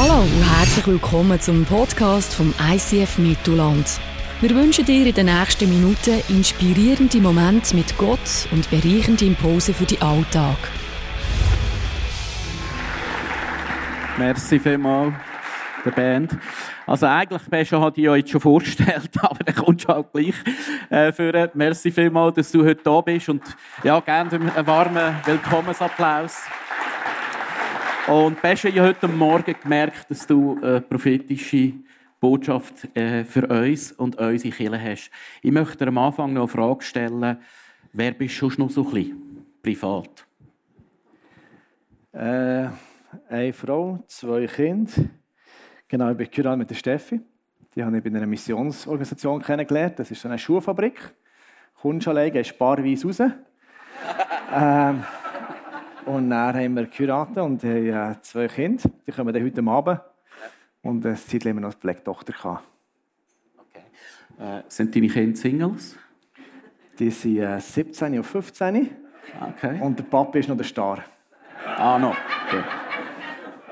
Hallo 0.00 0.20
und 0.20 0.58
herzlich 0.58 0.86
willkommen 0.86 1.40
zum 1.40 1.64
Podcast 1.64 2.32
vom 2.32 2.54
ICF 2.70 3.18
Mittelland. 3.18 3.98
Wir 4.40 4.50
wünschen 4.50 4.84
dir 4.84 5.04
in 5.04 5.12
den 5.12 5.26
nächsten 5.26 5.68
Minuten 5.68 6.22
inspirierende 6.28 7.18
Momente 7.18 7.74
mit 7.74 7.98
Gott 7.98 8.46
und 8.52 8.70
bereichende 8.70 9.24
Impulse 9.24 9.74
für 9.74 9.86
den 9.86 10.00
Alltag. 10.00 10.56
Merci 14.18 14.60
vielmals 14.60 15.14
der 15.84 15.90
Band. 15.90 16.38
Also 16.86 17.06
eigentlich 17.06 17.42
Pescha 17.50 17.80
hat 17.80 17.98
ich 17.98 18.04
ja 18.04 18.14
jetzt 18.14 18.30
schon 18.30 18.40
vorgestellt, 18.40 19.10
aber 19.20 19.42
dann 19.42 19.56
kommst 19.56 19.88
du 19.88 19.94
halt 19.94 20.12
gleich 20.12 20.34
äh, 20.90 21.10
für. 21.10 21.50
Merci 21.54 21.90
vielmals, 21.90 22.36
dass 22.36 22.52
du 22.52 22.64
heute 22.64 22.84
da 22.84 23.00
bist 23.00 23.30
und 23.30 23.42
ja, 23.82 23.98
gerne 23.98 24.30
einen 24.30 24.64
warmen 24.64 25.16
Willkommensapplaus. 25.24 26.42
Und 28.08 28.40
Pescha, 28.40 28.68
ich 28.68 28.78
habe 28.78 28.88
heute 28.88 29.06
Morgen 29.06 29.54
gemerkt, 29.62 30.10
dass 30.10 30.26
du 30.26 30.58
eine 30.62 30.80
prophetische 30.80 31.74
Botschaft 32.18 32.96
äh, 32.96 33.22
für 33.22 33.46
uns 33.46 33.92
und 33.92 34.16
unsere 34.16 34.54
Kirche 34.54 34.80
hast. 34.82 35.10
Ich 35.42 35.52
möchte 35.52 35.76
dir 35.76 35.88
am 35.88 35.98
Anfang 35.98 36.32
noch 36.32 36.42
eine 36.42 36.48
Frage 36.48 36.82
stellen. 36.82 37.36
Wer 37.92 38.12
bist 38.12 38.40
du 38.40 38.48
noch 38.56 38.70
so 38.70 38.82
ein 38.86 38.90
bisschen 38.94 39.46
privat? 39.62 40.26
Äh, 42.12 42.68
eine 43.28 43.52
Frau, 43.52 44.02
zwei 44.06 44.46
Kinder. 44.46 44.90
Genau, 45.86 46.10
ich 46.10 46.16
bin 46.16 46.30
geheiratet 46.30 46.58
mit 46.60 46.70
der 46.70 46.76
Steffi. 46.76 47.20
Die 47.74 47.84
habe 47.84 47.98
ich 47.98 48.02
bei 48.02 48.08
einer 48.08 48.26
Missionsorganisation 48.26 49.42
kennengelernt. 49.42 49.98
Das 49.98 50.10
ist 50.10 50.22
so 50.22 50.28
eine 50.28 50.38
Schuhfabrik. 50.38 50.98
Kommst 51.74 52.08
allein, 52.08 52.32
gehst 52.32 52.58
paarweise 52.58 53.06
raus. 53.06 53.20
ähm, 54.54 55.04
und 56.08 56.30
dann 56.30 56.54
haben 56.54 56.74
wir 56.74 56.86
geheiratet 56.86 57.38
und 57.38 57.62
haben 57.62 57.86
äh, 57.86 58.14
zwei 58.22 58.48
Kinder. 58.48 58.90
Die 59.06 59.12
kommen 59.12 59.32
dann 59.32 59.44
heute 59.44 59.62
Abend. 59.62 60.00
Und 60.82 61.04
eine 61.04 61.16
Zeit 61.16 61.44
haben 61.44 61.56
wir 61.56 61.60
noch 61.60 61.72
eine 61.72 61.78
Pflegetochter. 61.78 62.62
Okay. 63.58 63.82
Äh, 64.38 64.62
sind 64.68 64.94
deine 64.94 65.08
Kinder 65.08 65.36
Singles? 65.36 65.96
Die 66.98 67.10
sind 67.10 67.38
äh, 67.38 67.60
17 67.60 68.16
und 68.16 68.24
15. 68.24 68.90
Okay. 69.50 69.80
Und 69.80 69.98
der 69.98 70.04
Papa 70.04 70.38
ist 70.38 70.48
noch 70.48 70.56
der 70.56 70.64
Star. 70.64 71.04
Ah, 71.76 71.98
noch. 71.98 72.16
Okay. 72.46 72.62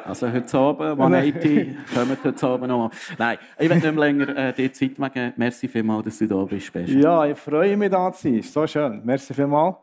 Also 0.04 0.30
heute 0.30 0.58
Abend, 0.58 1.00
One 1.00 1.18
80, 1.18 1.76
kommt 1.92 2.24
heute 2.24 2.46
Abend 2.46 2.68
noch. 2.68 2.90
Nein, 3.18 3.38
ich 3.58 3.68
will 3.68 3.76
nicht 3.76 3.84
mehr 3.84 3.92
länger 3.92 4.36
äh, 4.36 4.52
die 4.52 4.70
Zeit 4.70 4.98
machen. 4.98 5.32
Merci 5.36 5.66
vielmals, 5.66 6.04
dass 6.04 6.18
du 6.18 6.28
da 6.28 6.44
bist. 6.44 6.72
Best. 6.72 6.92
Ja, 6.92 7.26
ich 7.26 7.36
freue 7.36 7.76
mich, 7.76 7.90
da 7.90 8.12
zu 8.12 8.28
sein. 8.28 8.42
So 8.42 8.66
schön. 8.66 9.00
Merci 9.04 9.34
vielmals. 9.34 9.76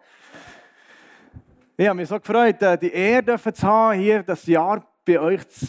Ich 1.75 1.87
habe 1.87 1.97
mich 1.97 2.07
so 2.07 2.19
gefreut, 2.19 2.61
äh, 2.61 2.77
die 2.77 2.91
Ehre 2.91 3.35
zu 3.35 3.67
haben, 3.67 3.97
hier 3.97 4.21
das 4.21 4.45
Jahr 4.45 4.85
bei 5.03 5.19
euch 5.19 5.47
zu 5.47 5.65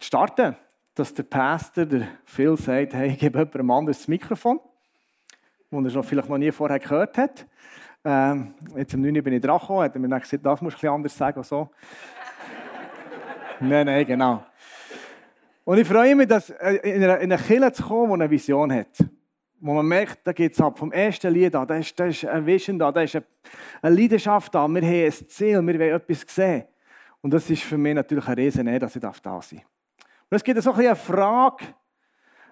starten. 0.00 0.54
Dass 0.94 1.12
der 1.12 1.24
Pastor, 1.24 1.86
der 1.86 2.06
Phil, 2.24 2.56
sagt, 2.56 2.94
hey, 2.94 3.08
ich 3.08 3.18
gebe 3.18 3.36
jemandem 3.36 3.70
anderes 3.72 3.98
das 3.98 4.06
Mikrofon, 4.06 4.60
das 5.72 5.96
er 5.96 6.04
vielleicht 6.04 6.28
noch 6.28 6.38
nie 6.38 6.52
vorher 6.52 6.78
gehört 6.78 7.18
hat. 7.18 7.46
Ähm, 8.04 8.54
jetzt 8.76 8.94
am 8.94 9.00
9. 9.00 9.14
bin 9.24 9.32
ich 9.32 9.42
dran 9.42 9.58
gekommen, 9.58 9.82
hat 9.82 9.94
er 9.96 10.00
mir 10.00 10.08
dann 10.08 10.20
gesagt, 10.20 10.46
das 10.46 10.62
musst 10.62 10.80
du 10.80 10.88
ein 10.88 11.02
bisschen 11.02 11.18
anders 11.18 11.18
sagen. 11.18 11.42
So. 11.42 11.68
nein, 13.60 13.86
nein, 13.86 14.06
genau. 14.06 14.44
Und 15.64 15.78
ich 15.78 15.88
freue 15.88 16.14
mich, 16.14 16.28
dass 16.28 16.50
äh, 16.50 16.76
in 16.94 17.02
eine 17.02 17.36
Kirche 17.38 17.72
zu 17.72 17.82
kommen, 17.82 18.06
die 18.10 18.22
eine 18.22 18.30
Vision 18.30 18.72
hat 18.72 19.04
wo 19.60 19.74
man 19.74 19.86
merkt, 19.86 20.26
da 20.26 20.32
geht 20.32 20.52
es 20.52 20.60
ab. 20.60 20.78
Vom 20.78 20.92
ersten 20.92 21.32
Lied 21.32 21.54
an, 21.54 21.66
da 21.66 21.76
ist, 21.76 21.98
da 21.98 22.06
ist 22.06 22.24
ein 22.24 22.46
Vision 22.46 22.78
da, 22.78 22.92
da 22.92 23.02
ist 23.02 23.16
eine 23.16 23.94
Leidenschaft 23.94 24.54
da. 24.54 24.68
Wir 24.68 24.82
haben 24.82 25.04
ein 25.04 25.12
Ziel, 25.12 25.66
wir 25.66 25.78
wollen 25.78 25.94
etwas 25.94 26.24
sehen. 26.26 26.64
Und 27.20 27.32
das 27.32 27.50
ist 27.50 27.62
für 27.62 27.76
mich 27.76 27.94
natürlich 27.94 28.26
ein 28.28 28.34
Riesen, 28.34 28.78
dass 28.78 28.94
ich 28.94 29.02
da 29.02 29.12
sein 29.12 29.22
darf. 29.22 29.52
Und 29.52 30.36
es 30.36 30.44
gibt 30.44 30.62
so 30.62 30.72
ein 30.72 30.78
eine 30.80 30.96
Frage, 30.96 31.64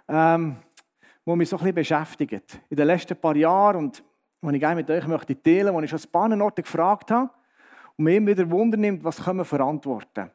ähm, 0.09 0.57
die 1.25 1.37
mich 1.37 1.49
so 1.49 1.57
ein 1.57 1.61
bisschen 1.61 1.75
beschäftigt. 1.75 2.61
In 2.69 2.77
den 2.77 2.87
letzten 2.87 3.17
paar 3.17 3.37
Jahren 3.37 3.77
und 3.77 4.03
die 4.43 4.55
ich 4.55 4.61
gerne 4.61 4.77
mit 4.77 4.91
euch 4.91 5.06
möchte 5.06 5.41
teilen, 5.41 5.75
wo 5.75 5.81
ich 5.81 5.91
schon 5.91 5.99
ein 5.99 6.11
paar 6.11 6.41
Orte 6.41 6.62
gefragt 6.62 7.11
habe 7.11 7.31
und 7.97 8.05
mir 8.05 8.16
immer 8.16 8.28
wieder 8.28 8.50
Wunder 8.50 8.77
nimmt, 8.77 9.03
was 9.05 9.22
können 9.22 9.39
wir 9.39 9.45
verantworten. 9.45 10.31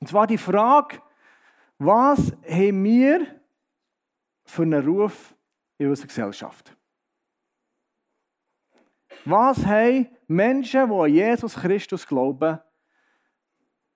Und 0.00 0.08
zwar 0.08 0.26
die 0.26 0.38
Frage, 0.38 0.98
was 1.78 2.32
haben 2.48 2.84
wir 2.84 3.26
für 4.44 4.62
einen 4.62 4.86
Ruf 4.86 5.33
in 5.78 5.88
unserer 5.88 6.06
Gesellschaft. 6.06 6.76
Was 9.24 9.64
haben 9.64 10.08
Menschen, 10.26 10.88
die 10.88 10.94
an 10.94 11.10
Jesus 11.10 11.54
Christus 11.54 12.06
glauben, 12.06 12.58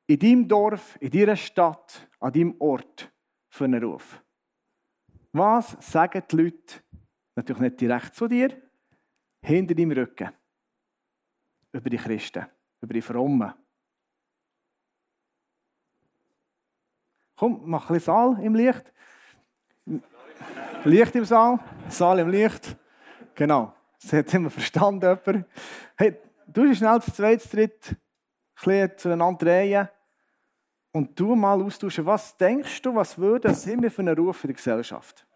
in 0.07 0.19
deinem 0.19 0.49
Dorf, 0.49 0.97
in 1.01 1.11
deiner 1.11 1.37
Stadt, 1.37 2.09
an 2.19 2.33
deinem 2.33 2.55
Ort 2.59 3.13
für 3.51 3.65
einen 3.65 3.83
Ruf? 3.85 4.23
Was 5.33 5.77
sagen 5.81 6.23
die 6.31 6.37
Leute, 6.37 6.83
natürlich 7.35 7.63
nicht 7.63 7.81
direkt 7.81 8.15
zu 8.15 8.27
dir, 8.27 8.61
hinter 9.43 9.75
deinem 9.75 9.93
Rücken, 9.93 10.31
über 11.73 11.91
die 11.91 11.99
Christen, 11.99 12.47
über 12.81 12.95
die 12.95 13.03
Frommen? 13.03 13.53
Komm, 17.37 17.61
mach 17.67 17.89
ein 17.89 17.95
bisschen 17.95 18.07
Saal 18.07 18.43
im 18.43 18.55
Licht. 18.55 18.93
Licht 20.85 21.15
im 21.17 21.25
Saal, 21.25 21.59
Saal 21.89 22.21
im 22.21 22.31
Licht. 22.31 22.77
Genau, 23.35 23.73
das 24.01 24.13
hat 24.13 24.35
immer 24.35 24.51
verstanden. 24.51 25.19
Jemand. 25.25 25.47
Hey, 25.97 26.17
du 26.47 26.63
bist 26.63 26.79
schnell 26.79 27.03
zu 27.03 27.13
zweit, 27.13 27.43
zu 27.43 27.57
dritt, 27.57 27.97
ein 28.67 28.93
zueinander 28.97 29.39
drehen 29.39 29.89
und 30.93 31.19
du 31.19 31.35
mal 31.35 31.61
austauschen. 31.63 32.07
Was 32.07 32.37
denkst 32.37 32.83
du, 32.83 32.95
was 32.95 33.19
würde 33.19 33.49
das 33.49 33.67
immer 33.67 33.91
für 33.91 34.03
einen 34.03 34.17
Ruf 34.17 34.45
in 34.45 34.49
der 34.49 34.57
Gesellschaft? 34.57 35.27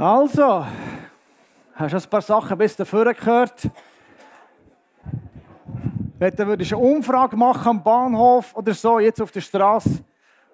Also, 0.00 0.64
hast 1.74 1.92
du 1.92 1.96
ein 1.96 2.08
paar 2.08 2.22
Sachen 2.22 2.56
bis 2.56 2.76
dahin 2.76 3.12
gehört? 3.14 3.68
Wenn 6.20 6.36
du 6.36 6.52
eine 6.52 6.76
Umfrage 6.76 7.36
machen 7.36 7.68
am 7.68 7.82
Bahnhof 7.82 8.54
oder 8.54 8.74
so, 8.74 9.00
jetzt 9.00 9.20
auf 9.20 9.32
der 9.32 9.40
Straße, 9.40 10.04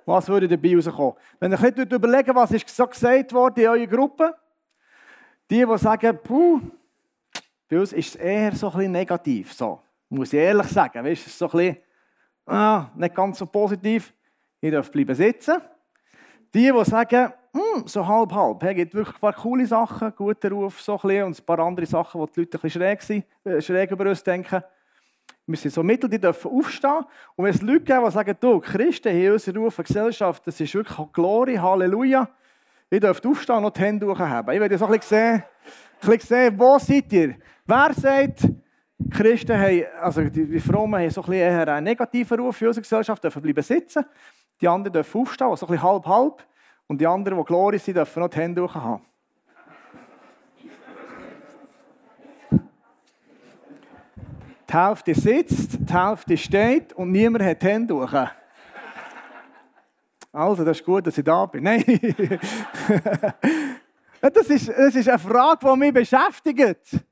was 0.06 0.28
würde 0.30 0.48
dabei 0.48 0.74
rauskommen? 0.74 1.12
Wenn 1.38 1.52
ihr 1.52 1.58
bisschen 1.58 1.90
überlegen, 1.90 2.34
was 2.34 2.52
ist 2.52 2.66
so 2.70 2.86
gesagt 2.86 3.34
worden 3.34 3.60
in 3.60 3.68
eurer 3.68 3.86
Gruppe, 3.86 4.34
die, 5.50 5.66
die 5.66 5.78
sagen, 5.78 6.18
puh, 6.22 6.62
bei 7.68 7.80
uns 7.80 7.92
ist 7.92 8.14
es 8.14 8.16
eher 8.16 8.52
so 8.52 8.68
ein 8.68 8.76
bisschen 8.78 8.92
negativ, 8.92 9.52
so, 9.52 9.78
muss 10.08 10.32
ich 10.32 10.38
ehrlich 10.38 10.68
sagen, 10.68 11.04
weißt, 11.04 11.20
es 11.20 11.26
ist 11.26 11.38
so 11.38 11.50
ein 11.50 11.50
bisschen, 11.50 11.76
ah, 12.46 12.86
nicht 12.94 13.14
ganz 13.14 13.36
so 13.36 13.44
positiv, 13.44 14.10
ihr 14.62 14.70
dürft 14.70 14.90
bleiben 14.90 15.14
sitzen. 15.14 15.58
Die, 16.54 16.72
die 16.72 16.84
sagen, 16.86 17.34
hm, 17.54 17.86
so 17.86 18.06
halb, 18.06 18.32
halb. 18.32 18.62
Es 18.64 18.74
gibt 18.74 18.94
wirklich 18.94 19.16
ein 19.16 19.20
paar 19.20 19.32
coole 19.32 19.64
Sachen, 19.64 20.12
guter 20.16 20.50
Ruf 20.50 20.80
so 20.80 20.94
ein 20.94 21.00
bisschen, 21.00 21.24
und 21.24 21.38
ein 21.38 21.44
paar 21.44 21.58
andere 21.60 21.86
Sachen, 21.86 22.20
wo 22.20 22.26
die 22.26 22.40
Leute 22.40 22.58
ein 22.58 22.60
bisschen 22.60 22.82
schräg, 22.82 23.02
sind, 23.02 23.24
äh, 23.44 23.60
schräg 23.60 23.90
über 23.92 24.08
uns 24.08 24.24
denken. 24.24 24.62
Wir 25.46 25.56
sind 25.56 25.72
so 25.72 25.82
Mittel, 25.82 26.10
die 26.10 26.18
dürfen 26.18 26.50
aufstehen. 26.50 27.04
Und 27.36 27.44
wenn 27.44 27.54
es 27.54 27.62
Leute 27.62 27.84
gibt, 27.84 28.06
die 28.06 28.10
sagen, 28.10 28.36
du, 28.40 28.60
Christen 28.60 29.12
hier, 29.12 29.34
unsere 29.34 29.58
Ruf 29.58 29.76
der 29.76 29.84
Gesellschaft, 29.84 30.46
das 30.46 30.58
ist 30.58 30.74
wirklich 30.74 31.12
Glory, 31.12 31.54
Halleluja. 31.54 32.28
Ihr 32.90 33.00
dürft 33.00 33.26
aufstehen 33.26 33.64
und 33.64 33.76
die 33.76 33.80
Hände 33.80 34.06
hochheben. 34.06 34.54
Ich 34.54 34.60
werde 34.60 34.78
so 34.78 34.86
ein 34.86 34.92
bisschen 34.92 35.16
sehen, 35.16 35.42
ein 36.00 36.10
bisschen 36.10 36.20
sehen, 36.20 36.58
wo 36.58 36.78
seid 36.78 37.12
ihr? 37.12 37.36
Wer 37.66 37.92
sagt, 37.92 38.48
Christen 39.10 39.58
haben, 39.58 39.84
also 40.00 40.22
die 40.22 40.60
Frommen 40.60 41.00
haben 41.00 41.10
so 41.10 41.20
ein 41.20 41.26
bisschen 41.26 41.42
eher 41.42 41.68
einen 41.68 41.84
negativen 41.84 42.40
Ruf 42.40 42.56
für 42.56 42.68
unsere 42.68 42.82
Gesellschaft, 42.82 43.22
dürfen 43.22 43.42
bleiben 43.42 43.62
sitzen. 43.62 44.04
Die 44.60 44.68
anderen 44.68 44.92
dürfen 44.92 45.20
aufstehen, 45.20 45.54
so 45.56 45.66
ein 45.66 45.72
bisschen 45.72 45.82
halb-halb. 45.82 46.42
Und 46.86 47.00
die 47.00 47.06
anderen, 47.06 47.38
die 47.38 47.44
Glory 47.44 47.78
sind, 47.78 47.96
dürfen 47.96 48.20
noch 48.20 48.28
die 48.28 48.38
Hände 48.38 48.62
hoch 48.62 48.74
haben. 48.74 49.02
Die 54.68 54.72
Hälfte 54.72 55.14
sitzt, 55.14 55.78
die 55.78 55.92
Hälfte 55.92 56.36
steht 56.36 56.92
und 56.94 57.12
niemand 57.12 57.44
hat 57.44 57.62
die 57.62 57.66
Hände 57.66 57.94
hoch. 57.94 58.28
Also, 60.32 60.64
das 60.64 60.80
ist 60.80 60.84
gut, 60.84 61.06
dass 61.06 61.16
ich 61.16 61.24
da 61.24 61.46
bin. 61.46 61.62
Nein. 61.62 61.84
das, 64.20 64.50
ist, 64.50 64.68
das 64.68 64.94
ist 64.96 65.08
eine 65.08 65.18
Frage, 65.18 65.64
die 65.64 65.78
mich 65.78 65.94
beschäftigt. 65.94 67.04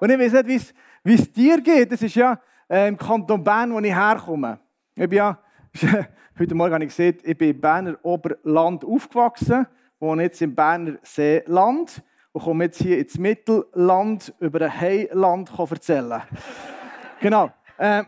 Und 0.00 0.10
ich 0.10 0.18
weiß 0.18 0.44
nicht, 0.44 0.74
wie 1.04 1.14
es 1.14 1.32
dir 1.32 1.60
geht. 1.60 1.92
Das 1.92 2.02
ist 2.02 2.16
ja 2.16 2.36
äh, 2.68 2.88
im 2.88 2.96
Kanton 2.96 3.44
Bern, 3.44 3.72
wo 3.72 3.78
ich 3.78 3.94
herkomme. 3.94 4.58
Ich 4.96 5.08
bin 5.08 5.18
ja, 5.18 5.38
heute 6.38 6.54
Morgen 6.54 6.72
habe 6.72 6.84
ich 6.84 6.90
gesehen, 6.90 7.18
ich 7.24 7.36
bin 7.36 7.50
im 7.50 7.60
Berner 7.60 7.96
Oberland 8.04 8.84
aufgewachsen, 8.84 9.66
wohne 9.98 10.22
jetzt 10.22 10.40
im 10.40 10.54
Berner 10.54 10.98
Seeland 11.02 12.00
und 12.30 12.44
komme 12.44 12.66
jetzt 12.66 12.80
hier 12.80 12.96
ins 12.98 13.18
Mittelland 13.18 14.32
über 14.38 14.60
ein 14.60 14.80
Heiland 14.80 15.50
erzählen. 15.58 16.22
genau. 17.20 17.50
Äh, 17.76 18.04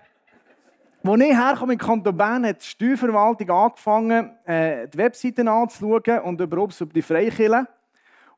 als 1.02 1.20
ich 1.20 1.36
herkomme 1.36 1.72
in 1.72 1.78
Kanton 1.80 2.16
Bern, 2.16 2.46
hat 2.46 2.62
die 2.62 2.66
Steuerverwaltung 2.66 3.50
angefangen, 3.50 4.30
äh, 4.44 4.86
die 4.86 4.98
Webseiten 4.98 5.48
anzuschauen 5.48 6.20
und 6.20 6.40
überhaupt 6.40 6.80
über 6.80 6.92
die 6.92 7.02
Freikirchen. 7.02 7.66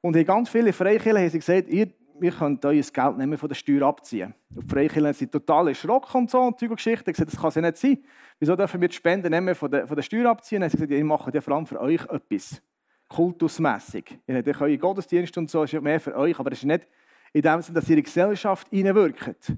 Und 0.00 0.16
in 0.16 0.24
ganz 0.24 0.48
viele 0.48 0.72
Freikirchen 0.72 1.18
haben 1.18 1.28
sie 1.28 1.38
gesagt, 1.38 1.68
ihr, 1.68 1.88
ihr 2.22 2.32
könnt 2.32 2.64
euer 2.64 2.82
Geld 2.82 3.16
mehr 3.16 3.38
von 3.38 3.48
der 3.48 3.54
Steuer 3.54 3.82
abziehen. 3.86 4.34
Und 4.54 4.64
die 4.64 4.68
Freikirchen 4.68 5.12
sind 5.12 5.32
total 5.32 5.68
erschrocken 5.68 6.22
und 6.22 6.30
so 6.30 6.40
und 6.40 6.58
Zeug 6.58 6.70
und 6.70 6.76
Geschichten. 6.76 7.10
gesagt, 7.10 7.32
das 7.32 7.40
kann 7.40 7.50
ja 7.54 7.60
nicht 7.62 7.76
sein. 7.76 7.98
Wieso 8.38 8.56
dürfen 8.56 8.80
wir 8.80 8.88
die 8.88 8.94
Spenden 8.94 9.44
mehr 9.44 9.54
von 9.54 9.70
der, 9.70 9.86
von 9.86 9.96
der 9.96 10.02
Steuer 10.02 10.30
abziehen? 10.30 10.62
Und 10.62 10.70
sie 10.70 10.76
gesagt, 10.76 10.92
ihr 10.92 11.04
macht 11.04 11.34
ja 11.34 11.40
vor 11.40 11.54
allem 11.54 11.66
für 11.66 11.80
euch 11.80 12.04
etwas. 12.08 12.62
Kultusmässig. 13.08 14.18
Ihr 14.26 14.36
habt 14.36 14.48
euren 14.60 14.78
Gottesdienst 14.78 15.36
und 15.38 15.50
so, 15.50 15.62
ist 15.62 15.72
ja 15.72 15.80
mehr 15.80 16.00
für 16.00 16.14
euch, 16.16 16.38
aber 16.38 16.52
es 16.52 16.58
ist 16.58 16.64
nicht 16.64 16.86
in 17.32 17.42
dem 17.42 17.62
Sinne, 17.62 17.80
dass 17.80 17.88
ihr 17.88 17.96
in 17.96 17.96
die 17.96 18.02
Gesellschaft 18.02 18.68
hineinwirkt. 18.68 19.52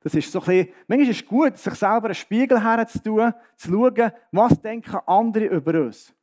Das 0.00 0.14
ist 0.14 0.30
so 0.30 0.40
ein 0.40 0.46
bisschen, 0.46 0.68
manchmal 0.86 1.10
ist 1.10 1.20
es 1.20 1.26
gut, 1.26 1.56
sich 1.56 1.74
selber 1.74 2.06
einen 2.06 2.14
Spiegel 2.14 2.62
herzutun, 2.62 3.32
zu 3.56 3.70
schauen, 3.70 4.12
was 4.30 4.60
denken 4.60 4.98
andere 5.06 5.46
über 5.46 5.82
uns. 5.82 6.14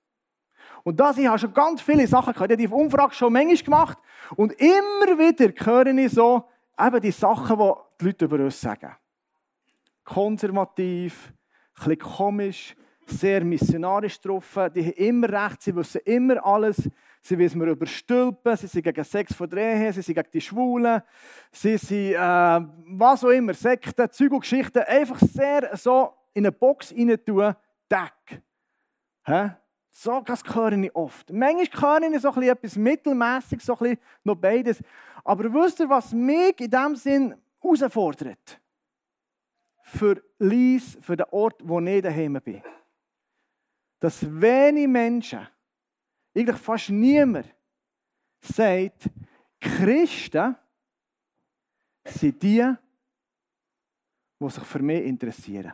Und 0.86 1.00
das, 1.00 1.18
ich 1.18 1.26
habe 1.26 1.40
schon 1.40 1.52
ganz 1.52 1.82
viele 1.82 2.06
Sachen 2.06 2.32
gehört. 2.32 2.52
Ich 2.52 2.58
habe 2.58 2.68
die 2.68 2.84
Umfrage 2.84 3.16
schon 3.16 3.34
manchmal 3.34 3.58
gemacht. 3.58 3.98
Und 4.36 4.54
immer 4.54 5.18
wieder 5.18 5.52
höre 5.66 5.88
ich 5.88 6.12
so 6.12 6.44
eben 6.80 7.02
die 7.02 7.12
Sachen, 7.12 7.58
die 7.58 7.74
die 8.00 8.06
Leute 8.06 8.26
über 8.26 8.40
uns 8.40 8.62
sagen. 8.62 8.96
Konservativ, 10.04 11.34
ein 11.84 11.98
komisch, 11.98 12.76
sehr 13.08 13.44
missionarisch 13.44 14.22
getroffen. 14.22 14.72
Die 14.76 14.84
haben 14.84 14.92
immer 14.92 15.30
recht, 15.30 15.64
sie 15.64 15.76
wissen 15.76 16.02
immer 16.06 16.46
alles. 16.46 16.88
Sie 17.20 17.40
wissen 17.40 17.60
wir 17.60 17.70
über 17.70 17.88
Stülpen, 17.88 18.56
sie 18.56 18.68
sind 18.68 18.84
gegen 18.84 19.04
Sex 19.04 19.34
von 19.34 19.50
der 19.50 19.92
sie 19.92 20.04
sind 20.04 20.14
gegen 20.14 20.30
die 20.32 20.42
Schwulen, 20.42 21.02
sie 21.52 21.76
sind, 21.76 22.14
äh, 22.14 22.18
was 22.18 23.24
auch 23.24 23.30
immer, 23.30 23.56
Sekten, 23.56 24.12
Zeug 24.12 24.32
und 24.32 24.42
Geschichten, 24.42 24.84
einfach 24.84 25.18
sehr 25.18 25.76
so 25.76 26.14
in 26.36 26.46
eine 26.46 26.52
Box 26.52 26.94
rein 26.96 27.18
tun, 27.26 27.56
Deck. 27.90 28.44
Hä? 29.24 29.56
So, 29.98 30.20
das 30.20 30.44
höre 30.54 30.74
ich 30.74 30.94
oft. 30.94 31.32
Manchmal 31.32 32.02
höre 32.02 32.12
ich 32.12 32.22
so 32.22 32.30
etwas 32.42 32.76
mittelmäßig, 32.76 33.62
so 33.62 33.78
ein 33.78 33.98
noch 34.26 34.36
beides. 34.36 34.84
Aber 35.24 35.46
wisst 35.46 35.80
ihr, 35.80 35.88
was 35.90 36.12
mich 36.12 36.60
in 36.60 36.70
diesem 36.70 36.96
Sinn 36.98 37.36
herausfordert? 37.62 38.60
Für 39.84 40.22
Lies, 40.38 40.98
für 41.00 41.16
den 41.16 41.28
Ort, 41.32 41.62
wo 41.64 41.80
ich 41.80 42.02
daheim 42.02 42.34
bin. 42.44 42.62
Dass 44.02 44.22
wenige 44.30 44.90
Menschen 44.90 45.48
eigentlich 46.36 46.58
fast 46.58 46.90
niemand 46.90 47.56
sagt, 48.42 49.10
Christen 49.62 50.58
sind 52.04 52.44
die, 52.44 52.76
die 54.42 54.50
sich 54.50 54.64
für 54.66 54.80
mich 54.80 55.06
interessieren. 55.06 55.74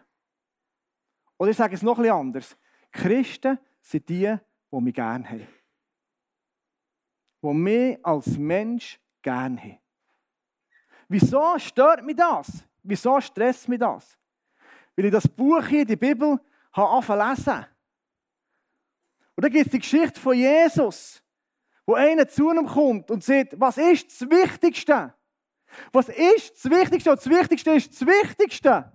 Oder 1.40 1.50
ich 1.50 1.58
sage 1.58 1.74
es 1.74 1.82
noch 1.82 1.98
etwas 1.98 2.12
anders. 2.12 2.58
Christen 2.92 3.58
sind 3.82 4.08
die, 4.10 4.38
die 4.72 4.82
mich 4.82 4.94
gerne 4.94 5.30
haben. 5.30 5.48
Die 7.44 7.54
mich 7.54 8.06
als 8.06 8.38
Mensch 8.38 9.00
gerne 9.22 9.62
haben. 9.62 9.80
Wieso 11.08 11.60
stört 11.60 12.04
mich 12.06 12.16
das? 12.16 12.64
Wieso 12.84 13.20
stresst 13.20 13.68
mich 13.68 13.80
das? 13.80 14.18
Weil 14.96 15.06
ich 15.06 15.12
das 15.12 15.28
Buch 15.28 15.66
hier, 15.66 15.86
die 15.86 15.96
Bibel, 15.96 16.40
habe 16.74 16.90
angefangen. 16.90 17.66
Und 19.36 19.44
dann 19.44 19.52
gibt 19.52 19.66
es 19.66 19.72
die 19.72 19.80
Geschichte 19.80 20.20
von 20.20 20.36
Jesus, 20.36 21.22
wo 21.86 21.96
einer 21.96 22.28
zu 22.28 22.52
ihm 22.52 22.66
kommt 22.66 23.12
und 23.12 23.24
sagt, 23.24 23.60
was 23.60 23.78
ist 23.78 24.10
das 24.10 24.30
Wichtigste? 24.30 25.14
Was 25.92 26.10
ist 26.10 26.64
das 26.64 26.72
Wichtigste? 26.72 27.12
Und 27.12 27.18
das 27.18 27.30
Wichtigste 27.30 27.72
ist 27.72 27.92
das 27.92 28.08
Wichtigste. 28.08 28.92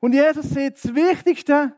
Und 0.00 0.12
Jesus 0.14 0.48
sagt, 0.50 0.82
das 0.82 0.94
Wichtigste, 0.94 1.76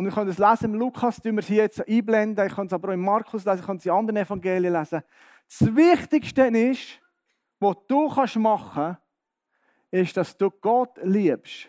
und 0.00 0.06
ich 0.06 0.14
kann 0.14 0.26
das 0.26 0.38
lesen 0.38 0.72
im 0.72 0.74
Lukas, 0.76 1.20
tun 1.20 1.36
wir 1.36 1.42
sie 1.42 1.56
jetzt 1.56 1.86
einblenden, 1.86 2.46
ich 2.46 2.54
kann 2.54 2.66
es 2.66 2.72
aber 2.72 2.88
auch 2.88 2.94
im 2.94 3.02
Markus 3.02 3.44
lesen, 3.44 3.60
ich 3.60 3.66
kann 3.66 3.76
es 3.76 3.84
in 3.84 3.92
anderen 3.92 4.16
Evangelien 4.16 4.72
lesen. 4.72 5.02
Das 5.46 5.76
Wichtigste 5.76 6.46
ist, 6.46 6.98
was 7.58 7.76
du 7.86 8.08
kannst 8.08 8.36
machen 8.36 8.96
ist, 9.90 10.16
dass 10.16 10.34
du 10.34 10.50
Gott 10.50 10.98
liebst. 11.02 11.68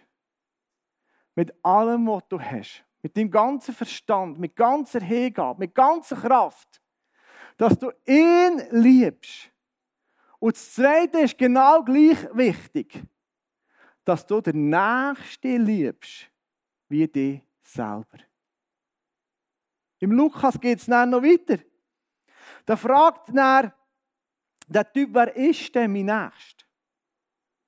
Mit 1.36 1.54
allem, 1.62 2.08
was 2.08 2.24
du 2.30 2.40
hast 2.40 2.86
mit 3.02 3.18
deinem 3.18 3.32
ganzen 3.32 3.74
Verstand, 3.74 4.40
mit 4.40 4.56
ganzer 4.56 5.02
Hingabe, 5.02 5.60
mit 5.60 5.76
ganzer 5.76 6.16
Kraft, 6.16 6.82
dass 7.58 7.78
du 7.78 7.92
ihn 8.06 8.62
liebst. 8.72 9.52
Und 10.40 10.56
das 10.56 10.74
Zweite 10.74 11.20
ist 11.20 11.38
genau 11.38 11.84
gleich 11.84 12.18
wichtig, 12.34 13.04
dass 14.06 14.26
du 14.26 14.40
den 14.40 14.70
Nächsten 14.70 15.66
liebst, 15.66 16.32
wie 16.88 17.10
dich 17.10 17.42
selber. 17.74 18.18
Im 20.00 20.12
Lukas 20.12 20.60
geht 20.60 20.80
es 20.80 20.86
dann 20.86 21.10
noch 21.10 21.22
weiter. 21.22 21.64
Da 22.66 22.76
fragt 22.76 23.30
er, 23.36 23.74
der 24.68 24.92
Typ, 24.92 25.10
wer 25.14 25.36
ist 25.36 25.74
denn 25.76 25.92
mein 25.92 26.06
Nächster? 26.06 26.66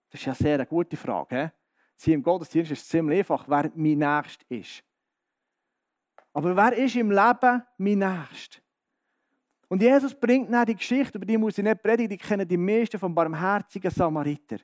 Das 0.09 0.21
ist 0.21 0.25
ja 0.25 0.33
sehr 0.33 0.55
eine 0.55 0.65
gute 0.65 0.95
Frage. 0.95 1.51
Sie 1.95 2.13
im 2.13 2.23
Gottesdienst 2.23 2.71
ist 2.71 2.81
es 2.81 2.88
ziemlich 2.88 3.19
einfach, 3.19 3.47
wer 3.47 3.71
mein 3.75 3.97
Nächster 3.97 4.45
ist. 4.50 4.83
Aber 6.33 6.56
wer 6.56 6.73
ist 6.77 6.95
im 6.95 7.11
Leben 7.11 7.63
mein 7.77 7.99
Nächster? 7.99 8.59
Und 9.69 9.81
Jesus 9.81 10.13
bringt 10.13 10.51
dann 10.51 10.65
die 10.65 10.75
Geschichte, 10.75 11.17
über 11.17 11.25
die 11.25 11.38
muss 11.38 11.57
ich 11.57 11.63
nicht 11.63 11.81
predigen, 11.81 12.09
die 12.09 12.17
kennen 12.17 12.47
die 12.47 12.57
meisten 12.57 12.99
vom 12.99 13.13
barmherzigen 13.13 13.91
Samariter. 13.91 14.57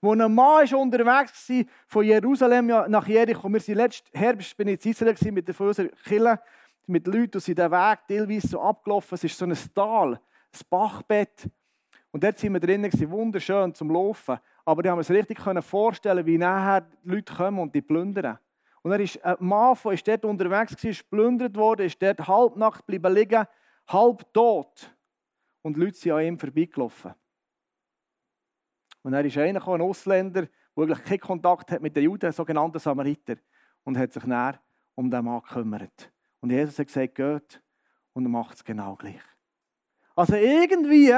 Wo 0.00 0.12
ein 0.12 0.34
Mann 0.34 0.64
ist 0.64 0.74
unterwegs 0.74 1.48
war, 1.48 1.64
von 1.86 2.04
Jerusalem 2.04 2.66
nach 2.66 3.06
Jericho. 3.06 3.48
Wir 3.48 3.60
sind 3.60 3.76
letzten 3.76 4.16
Herbst 4.16 4.56
bin 4.56 4.68
ich 4.68 4.84
in 4.84 4.92
Israel 4.92 5.14
mit 5.32 5.60
unserer 5.60 5.88
Kille, 6.04 6.40
mit 6.86 7.06
Leuten, 7.06 7.30
die 7.32 7.40
sind 7.40 7.58
den 7.58 7.70
Weg 7.70 7.98
teilweise 8.06 8.48
so 8.48 8.60
abgelaufen. 8.60 9.14
Es 9.14 9.24
ist 9.24 9.38
so 9.38 9.46
ein 9.46 9.56
Tal, 9.74 10.12
ein 10.12 10.60
Bachbett. 10.68 11.48
Und 12.10 12.22
dort 12.22 12.38
sind 12.38 12.52
wir 12.52 12.60
drinnen, 12.60 12.92
wunderschön 13.10 13.74
zum 13.74 13.90
Laufen. 13.90 14.38
Aber 14.64 14.82
die 14.82 14.90
haben 14.90 15.00
es 15.00 15.10
richtig 15.10 15.38
vorstellen, 15.40 16.24
wie 16.26 16.38
nachher 16.38 16.82
die 16.82 17.08
Leute 17.08 17.34
kommen 17.34 17.58
und 17.58 17.74
die 17.74 17.82
plündern. 17.82 18.38
Und 18.82 18.92
er 18.92 19.00
ist 19.00 19.24
ein 19.24 19.36
Mann, 19.40 19.76
der 19.82 19.92
ist 19.92 20.06
dort 20.06 20.24
unterwegs 20.24 20.84
war, 20.84 20.90
ist 20.90 21.10
geplündert 21.10 21.56
worden, 21.56 21.86
ist 21.86 22.00
dort 22.02 22.28
halbnackt 22.28 22.86
geblieben 22.86 23.14
liegen, 23.14 23.46
halb 23.88 24.32
tot. 24.32 24.94
Und 25.62 25.76
die 25.76 25.80
Leute 25.80 25.96
sind 25.96 26.12
an 26.12 26.22
ihm 26.22 26.38
vorbeigelaufen. 26.38 27.14
Und 29.04 29.12
er 29.12 29.24
ist 29.24 29.36
einer, 29.36 29.68
ein 29.68 29.80
Ausländer, 29.82 30.42
der 30.42 30.82
eigentlich 30.82 31.04
keinen 31.04 31.20
Kontakt 31.20 31.70
hat 31.70 31.82
mit 31.82 31.94
den 31.94 32.04
Juden, 32.04 32.32
sogenannten 32.32 32.78
Samariter, 32.78 33.36
und 33.84 33.98
hat 33.98 34.12
sich 34.12 34.24
näher 34.24 34.58
um 34.94 35.10
den 35.10 35.24
Mann 35.24 35.42
gekümmert. 35.42 36.10
Und 36.40 36.50
Jesus 36.50 36.78
hat 36.78 36.86
gesagt, 36.86 37.14
geht 37.14 37.62
und 38.14 38.30
macht 38.30 38.56
es 38.56 38.64
genau 38.64 38.96
gleich. 38.96 39.22
Also 40.16 40.36
irgendwie 40.36 41.12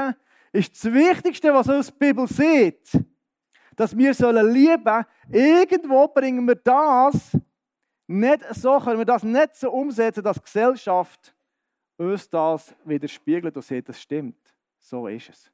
ist 0.52 0.84
das 0.84 0.92
Wichtigste, 0.92 1.54
was 1.54 1.68
uns 1.68 1.86
die 1.86 1.98
Bibel 1.98 2.26
sieht, 2.26 2.90
dass 3.76 3.96
wir 3.96 4.12
sollen 4.14 4.52
lieben, 4.52 5.04
irgendwo 5.30 6.08
bringen 6.08 6.46
wir 6.46 6.56
das 6.56 7.36
nicht 8.06 8.44
so 8.54 8.78
können 8.78 8.98
wir 8.98 9.04
das 9.04 9.22
nicht 9.22 9.54
so 9.54 9.70
umsetzen, 9.70 10.22
dass 10.22 10.36
die 10.36 10.44
Gesellschaft 10.44 11.34
uns 11.96 12.28
das 12.28 12.74
widerspiegelt 12.84 13.56
und 13.56 13.62
sieht, 13.62 13.88
das 13.88 14.00
stimmt. 14.00 14.54
So 14.78 15.08
ist 15.08 15.30
es. 15.30 15.52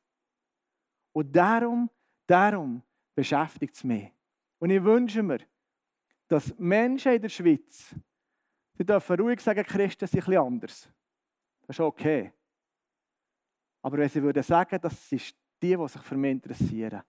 Und 1.12 1.34
darum, 1.34 1.88
darum 2.26 2.82
beschäftigt 3.14 3.74
es 3.74 3.84
mich. 3.84 4.10
Und 4.58 4.70
ich 4.70 4.82
wünsche 4.82 5.22
mir, 5.22 5.40
dass 6.28 6.56
Menschen 6.58 7.12
in 7.12 7.22
der 7.22 7.28
Schweiz, 7.28 7.94
die 8.78 8.84
dürfen 8.84 9.20
ruhig 9.20 9.40
sagen, 9.40 9.64
Christen 9.64 10.06
sind 10.06 10.20
etwas 10.20 10.36
anders. 10.36 10.88
Das 11.66 11.76
ist 11.76 11.80
okay. 11.80 12.32
Aber 13.82 13.98
wenn 13.98 14.08
sie 14.08 14.22
würden 14.22 14.42
sagen, 14.42 14.78
das 14.80 15.08
sind 15.08 15.34
die, 15.60 15.76
die 15.76 15.88
sich 15.88 16.02
für 16.02 16.16
mich 16.16 16.30
interessieren, 16.30 17.02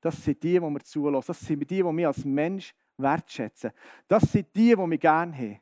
das 0.00 0.22
sind 0.22 0.42
die, 0.42 0.52
die 0.52 0.60
mir 0.60 0.82
zulassen, 0.82 1.28
das 1.28 1.40
sind 1.40 1.60
die, 1.60 1.82
die 1.82 1.82
mich 1.82 2.06
als 2.06 2.24
Mensch 2.24 2.74
wertschätzen. 2.96 3.72
Das 4.06 4.22
sind 4.24 4.54
die, 4.54 4.74
die 4.74 4.86
mich 4.86 5.00
gerne 5.00 5.36
haben. 5.36 5.60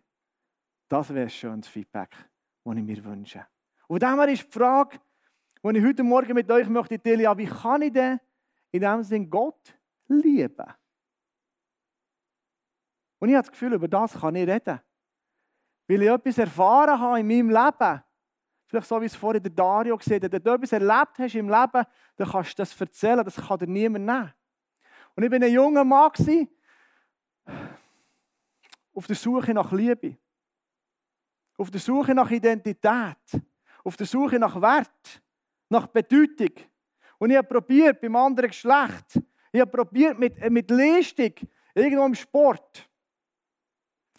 Das 0.89 1.11
wäre 1.11 1.27
ein 1.27 1.31
schönes 1.31 1.69
Feedback, 1.69 2.11
das 2.65 2.77
ich 2.77 2.83
mir 2.83 3.05
wünsche. 3.05 3.47
Und 3.87 4.03
dem 4.03 4.21
ist 4.21 4.47
die 4.47 4.59
Frage, 4.59 4.99
die 5.63 5.79
ich 5.79 5.85
heute 5.85 6.03
Morgen 6.03 6.35
mit 6.35 6.51
euch 6.51 6.69
möchte 6.69 7.01
teilen, 7.01 7.39
wie 7.39 7.47
kann 7.47 7.83
ich 7.83 7.93
denn 7.93 8.19
in 8.71 8.81
diesem 8.81 9.03
Sinn 9.03 9.31
Gott 9.31 9.77
lieben? 10.09 10.75
Und 13.19 13.29
ich 13.29 13.35
habe 13.35 13.43
das 13.43 13.53
Gefühl, 13.53 13.75
über 13.75 13.89
das 13.89 14.19
kann 14.19 14.35
ich 14.35 14.49
reden. 14.49 14.81
Weil 15.87 16.03
ich 16.03 16.09
etwas 16.09 16.39
erfahren 16.39 16.99
habe 16.99 17.21
in 17.21 17.27
meinem 17.27 17.51
Leben. 17.51 18.03
Vielleicht 18.67 18.87
so, 18.87 19.01
wie 19.01 19.07
es 19.07 19.17
vorhin 19.17 19.43
der 19.43 19.53
Dario 19.53 19.97
gesehen 19.97 20.23
hat. 20.23 20.33
Wenn 20.33 20.43
du 20.43 20.53
etwas 20.53 20.73
erlebt 20.73 21.19
hast 21.19 21.35
im 21.35 21.49
Leben, 21.49 21.85
dann 22.17 22.29
kannst 22.29 22.59
du 22.59 22.63
das 22.63 22.81
erzählen. 22.81 23.25
Das 23.25 23.37
kann 23.37 23.59
dir 23.59 23.67
niemand 23.67 24.07
nehmen. 24.07 24.33
Und 25.17 25.25
ich 25.25 25.31
war 25.31 25.41
ein 25.41 25.53
junger 25.53 25.85
Mann, 25.85 26.13
auf 28.95 29.07
der 29.07 29.17
Suche 29.17 29.55
nach 29.55 29.73
Liebe. 29.73 30.17
Auf 31.57 31.71
der 31.71 31.81
Suche 31.81 32.15
nach 32.15 32.31
Identität. 32.31 33.43
Auf 33.85 33.97
der 33.97 34.07
Suche 34.07 34.39
nach 34.39 34.61
Wert. 34.61 35.23
Nach 35.69 35.87
Bedeutung. 35.87 36.55
Und 37.21 37.31
ich 37.31 37.37
habe 37.37 37.47
probiert 37.47 38.01
beim 38.01 38.17
anderen 38.17 38.49
Geschlecht. 38.49 39.21
Ich 39.53 39.61
habe 39.61 39.71
probiert 39.71 40.19
mit, 40.19 40.39
äh, 40.39 40.49
mit 40.49 40.71
Leistung. 40.71 41.35
Irgendwo 41.75 42.07
im 42.07 42.15
Sport. 42.15 42.89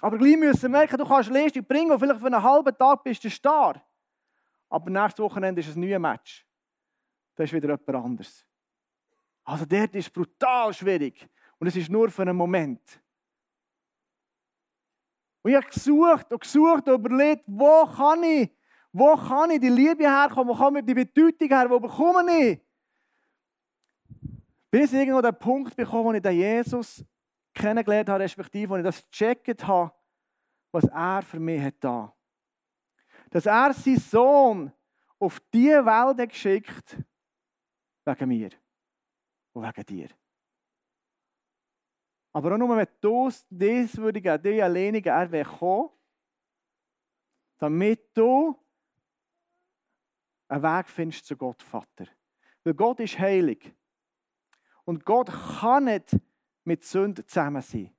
Aber 0.01 0.19
gleich 0.19 0.37
müssen 0.37 0.71
merken, 0.71 0.97
du 0.97 1.05
kannst 1.05 1.31
Leistung 1.31 1.65
bringen 1.65 1.91
und 1.91 1.99
vielleicht 1.99 2.19
für 2.19 2.27
einen 2.27 2.41
halben 2.41 2.77
Tag 2.77 3.03
bist 3.03 3.23
du 3.23 3.29
Star. 3.29 3.83
Aber 4.69 4.89
nächstes 4.89 5.19
Wochenende 5.19 5.61
ist 5.61 5.75
ein 5.75 5.79
neues 5.81 5.99
Match. 5.99 6.45
Da 7.35 7.43
ist 7.43 7.51
wieder 7.53 7.69
jemand 7.69 8.05
anderes. 8.05 8.45
Also 9.45 9.65
dort 9.65 9.95
ist 9.95 10.13
brutal 10.13 10.71
schwierig. 10.71 11.27
Und 11.57 11.67
es 11.67 11.75
ist 11.75 11.89
nur 11.89 12.09
für 12.11 12.21
einen 12.21 12.37
Moment. 12.37 13.01
Und 15.41 15.49
ich 15.49 15.57
habe 15.57 15.65
gesucht 15.65 16.31
und 16.31 16.41
gesucht 16.41 16.87
und 16.87 16.93
überlegt, 16.93 17.45
wo 17.47 17.83
kann 17.85 18.21
ich, 18.23 18.51
wo 18.91 19.15
kann 19.15 19.49
ich 19.49 19.59
die 19.59 19.69
Liebe 19.69 20.03
herkommen, 20.03 20.49
wo 20.49 20.55
kann 20.55 20.75
ich 20.75 20.85
die 20.85 20.93
Bedeutung 20.93 21.47
her, 21.47 21.67
wo 21.67 21.79
bekomme 21.79 22.37
ich? 22.37 22.61
Bis 24.71 24.93
ich 24.93 24.99
irgendwo 24.99 25.21
den 25.21 25.37
Punkt 25.37 25.75
bekomme, 25.75 26.05
wo 26.05 26.13
ich 26.13 26.21
den 26.21 26.33
Jesus 26.33 27.03
kennengelernt 27.53 28.07
habe, 28.07 28.23
respektive, 28.23 28.69
wo 28.69 28.77
ich 28.77 28.83
das 28.83 29.05
gecheckt 29.11 29.67
habe, 29.67 29.93
was 30.71 30.85
er 30.85 31.21
für 31.21 31.39
mich 31.39 31.61
hat 31.61 31.75
da. 31.81 32.15
Dass 33.29 33.45
er 33.45 33.73
seinen 33.73 33.99
Sohn 33.99 34.73
auf 35.19 35.41
diese 35.53 35.85
Welt 35.85 36.29
geschickt 36.29 36.97
wegen 38.05 38.27
mir 38.29 38.49
und 39.53 39.63
wegen 39.63 39.85
dir. 39.85 40.09
Aber 42.33 42.53
auch 42.53 42.57
nur, 42.57 42.77
wenn 42.77 42.87
du 43.01 43.27
das 43.27 43.45
geben, 43.49 44.41
die 44.41 44.61
alleine 44.61 45.05
er 45.05 45.31
wäre 45.31 45.49
kommen, 45.49 45.89
damit 47.57 48.17
du 48.17 48.57
einen 50.47 50.63
Weg 50.63 50.89
findest 50.89 51.25
zu 51.25 51.35
Gott, 51.35 51.61
Vater. 51.61 52.07
Weil 52.63 52.73
Gott 52.73 53.01
ist 53.01 53.19
heilig. 53.19 53.75
Und 54.85 55.05
Gott 55.05 55.29
kann 55.59 55.85
nicht 55.85 56.17
mit 56.63 56.83
Sünden 56.83 57.27
zusammen 57.27 57.61
sein. 57.61 57.91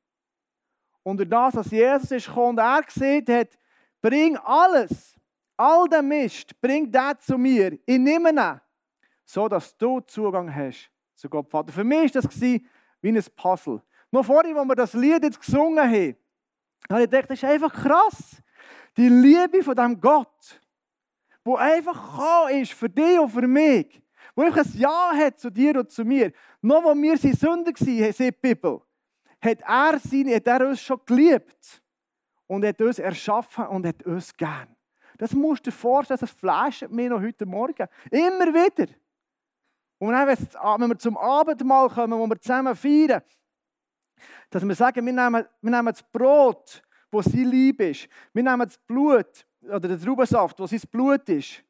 Und 1.02 1.16
durch 1.18 1.28
das, 1.28 1.54
dass 1.54 1.70
Jesus 1.70 2.10
ist 2.10 2.26
gekommen 2.26 2.50
und 2.50 2.58
er 2.58 2.82
gesehen 2.82 3.24
hat, 3.28 3.58
bring 4.00 4.36
alles, 4.36 5.14
all 5.56 5.88
den 5.88 6.08
Mist, 6.08 6.60
bring 6.60 6.90
das 6.90 7.20
zu 7.20 7.36
mir. 7.36 7.78
Ich 7.84 7.98
nehme 7.98 8.30
ihn, 8.30 8.60
so 9.24 9.48
dass 9.48 9.76
du 9.76 10.00
Zugang 10.00 10.54
hast 10.54 10.90
zu 11.14 11.28
Gott 11.28 11.48
Vater. 11.48 11.72
Für 11.72 11.84
mich 11.84 12.14
war 12.14 12.22
das 12.22 12.40
wie 12.40 12.62
ein 13.04 13.24
Puzzle. 13.36 13.82
Noch 14.10 14.24
vorhin, 14.24 14.56
als 14.56 14.68
wir 14.68 14.74
das 14.74 14.92
Lied 14.92 15.22
jetzt 15.22 15.40
gesungen 15.40 15.78
haben, 15.78 16.16
habe 16.90 17.02
ich 17.02 17.10
gedacht, 17.10 17.30
das 17.30 17.38
ist 17.38 17.44
einfach 17.44 17.72
krass. 17.72 18.42
Die 18.96 19.08
Liebe 19.08 19.62
von 19.62 19.74
diesem 19.74 20.00
Gott, 20.00 20.60
wo 21.44 21.56
einfach 21.56 21.94
gekommen 21.94 22.62
ist 22.62 22.72
für 22.72 22.88
dich 22.88 23.18
und 23.18 23.30
für 23.30 23.46
mich, 23.46 24.01
wo 24.34 24.42
einfach 24.42 24.64
ein 24.64 24.72
Ja 24.78 25.12
hat 25.14 25.38
zu 25.38 25.50
dir 25.50 25.78
und 25.78 25.90
zu 25.90 26.04
mir. 26.04 26.32
Noch 26.60 26.84
als 26.84 26.98
wir 27.00 27.18
seine 27.18 27.34
Sünder 27.34 27.72
waren, 27.72 28.12
sagt 28.12 28.18
die 28.18 28.30
Bibel, 28.32 28.80
hat 29.40 29.60
er, 29.60 29.98
seine, 29.98 30.36
hat 30.36 30.46
er 30.46 30.68
uns 30.68 30.80
schon 30.80 31.00
geliebt 31.04 31.82
und 32.46 32.64
hat 32.64 32.80
uns 32.80 32.98
erschaffen 32.98 33.66
und 33.66 33.86
hat 33.86 34.02
uns 34.04 34.36
gern. 34.36 34.74
Das 35.18 35.32
musst 35.32 35.66
du 35.66 35.70
dir 35.70 35.76
vorstellen, 35.76 36.20
das 36.20 36.30
flasht 36.30 36.88
mir 36.88 37.10
noch 37.10 37.20
heute 37.20 37.46
Morgen. 37.46 37.86
Immer 38.10 38.46
wieder. 38.46 38.92
Und 39.98 40.12
dann, 40.12 40.26
wenn 40.26 40.88
wir 40.88 40.98
zum 40.98 41.16
Abendmahl 41.16 41.88
kommen, 41.88 42.18
wo 42.18 42.26
wir 42.26 42.40
zusammen 42.40 42.74
feiern, 42.74 43.22
dass 44.50 44.66
wir 44.66 44.74
sagen, 44.74 45.06
wir 45.06 45.12
nehmen, 45.12 45.46
wir 45.60 45.70
nehmen 45.70 45.86
das 45.86 46.02
Brot, 46.02 46.82
wo 47.10 47.22
sein 47.22 47.48
Lieb 47.48 47.80
ist. 47.80 48.08
Wir 48.32 48.42
nehmen 48.42 48.66
das 48.66 48.78
Blut, 48.78 49.46
oder 49.62 49.88
den 49.88 50.00
Traubensaft, 50.00 50.58
wo 50.58 50.66
sein 50.66 50.80
Blut 50.90 51.28
ist. 51.28 51.62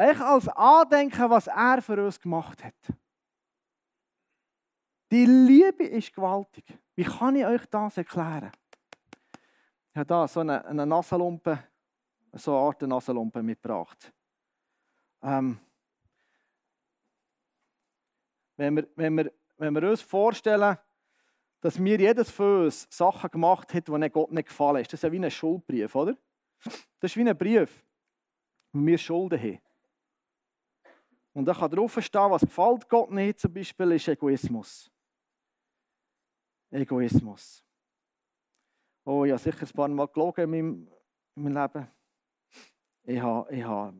Eigentlich 0.00 0.20
als 0.22 0.48
Andenken, 0.48 1.28
was 1.28 1.46
er 1.46 1.82
für 1.82 2.02
uns 2.02 2.18
gemacht 2.18 2.64
hat. 2.64 2.74
Die 5.10 5.26
Liebe 5.26 5.84
ist 5.84 6.14
gewaltig. 6.14 6.64
Wie 6.94 7.04
kann 7.04 7.36
ich 7.36 7.44
euch 7.44 7.66
das 7.66 7.98
erklären? 7.98 8.50
Ich 9.90 9.96
habe 9.98 10.14
hier 10.14 10.28
so 10.28 10.40
eine, 10.40 10.64
eine 10.64 10.86
Nasenlumpe, 10.86 11.62
so 12.32 12.56
eine 12.56 12.66
Art 12.66 12.80
Nasenlumpe 12.80 13.42
mitgebracht. 13.42 14.10
Ähm, 15.22 15.60
wenn, 18.56 18.76
wir, 18.76 18.88
wenn, 18.96 19.14
wir, 19.18 19.32
wenn 19.58 19.74
wir 19.74 19.90
uns 19.90 20.00
vorstellen, 20.00 20.78
dass 21.60 21.78
mir 21.78 21.98
jedes 21.98 22.30
von 22.30 22.64
uns 22.64 22.86
Sachen 22.88 23.30
gemacht 23.30 23.74
hat, 23.74 23.86
die 23.86 24.08
Gott 24.08 24.32
nicht 24.32 24.48
gefallen 24.48 24.80
ist. 24.80 24.94
Das 24.94 25.00
ist 25.00 25.02
ja 25.02 25.12
wie 25.12 25.22
ein 25.22 25.30
Schuldbrief, 25.30 25.94
oder? 25.94 26.16
Das 26.64 27.10
ist 27.10 27.16
wie 27.18 27.28
ein 27.28 27.36
Brief, 27.36 27.84
wo 28.72 28.86
wir 28.86 28.96
Schulden 28.96 29.38
haben. 29.38 29.69
Und 31.32 31.44
da 31.44 31.54
kann 31.54 31.70
drauf 31.70 31.96
stehen, 32.00 32.30
was 32.30 32.42
gefällt 32.42 32.88
Gott 32.88 33.10
nicht, 33.10 33.38
zum 33.38 33.52
Beispiel, 33.52 33.92
ist 33.92 34.08
Egoismus. 34.08 34.90
Egoismus. 36.70 37.64
Oh, 39.04 39.24
ich 39.24 39.32
habe 39.32 39.40
sicher 39.40 39.66
ein 39.66 39.72
paar 39.72 39.88
Mal 39.88 40.08
gelogen 40.08 40.44
in 40.44 40.50
meinem, 40.50 40.88
in 41.36 41.42
meinem 41.42 41.62
Leben. 41.62 41.88
Ich 43.04 43.20
habe, 43.20 43.54
ich 43.54 43.64
habe 43.64 43.96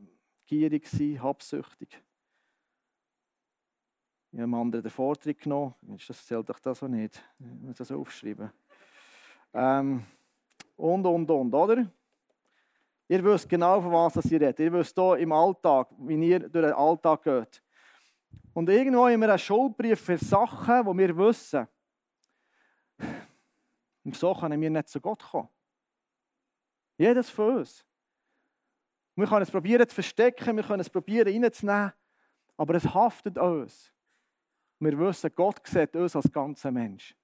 gierig 0.46 0.84
gewesen, 0.84 1.22
habsüchtig. 1.22 2.02
Ich 4.32 4.38
habe 4.38 4.44
einem 4.44 4.54
anderen 4.54 4.82
den 4.82 4.90
Vortritt 4.90 5.40
genommen. 5.40 5.74
Das 6.06 6.26
zählt 6.26 6.48
doch 6.48 6.58
das 6.58 6.82
auch 6.82 6.88
nicht. 6.88 7.22
Ich 7.38 7.46
muss 7.46 7.76
das 7.78 7.90
aufschreiben. 7.90 8.52
Ähm, 9.52 10.04
und, 10.76 11.06
und, 11.06 11.30
und, 11.30 11.54
oder? 11.54 11.90
Ihr 13.10 13.24
wisst 13.24 13.48
genau, 13.48 13.80
von 13.80 13.90
was 13.90 14.24
ihr 14.26 14.40
redet. 14.40 14.60
Ihr 14.60 14.72
wisst 14.72 14.94
hier 14.94 15.16
im 15.16 15.32
Alltag, 15.32 15.88
wie 15.98 16.28
ihr 16.28 16.38
durch 16.48 16.64
den 16.64 16.72
Alltag 16.72 17.24
geht. 17.24 17.60
Und 18.54 18.68
irgendwo 18.68 19.08
haben 19.08 19.20
wir 19.20 19.30
einen 19.30 19.36
Schuldbrief 19.36 20.00
für 20.00 20.16
Sachen, 20.16 20.86
die 20.86 20.98
wir 20.98 21.16
wissen. 21.16 21.66
Und 24.04 24.14
so 24.14 24.32
können 24.32 24.60
wir 24.60 24.70
nicht 24.70 24.88
zu 24.88 25.00
Gott 25.00 25.24
kommen. 25.24 25.48
Jedes 26.96 27.28
von 27.30 27.56
uns. 27.56 27.84
Wir 29.16 29.26
können 29.26 29.42
es 29.42 29.50
probieren 29.50 29.88
zu 29.88 29.94
verstecken, 29.96 30.56
wir 30.56 30.62
können 30.62 30.80
es 30.80 30.88
probieren 30.88 31.26
reinzunehmen, 31.26 31.92
aber 32.56 32.74
es 32.76 32.84
haftet 32.94 33.36
uns. 33.38 33.92
Wir 34.78 34.96
wissen, 34.96 35.32
Gott 35.34 35.66
sieht 35.66 35.96
uns 35.96 36.14
als 36.14 36.30
ganzer 36.30 36.70
Mensch. 36.70 37.16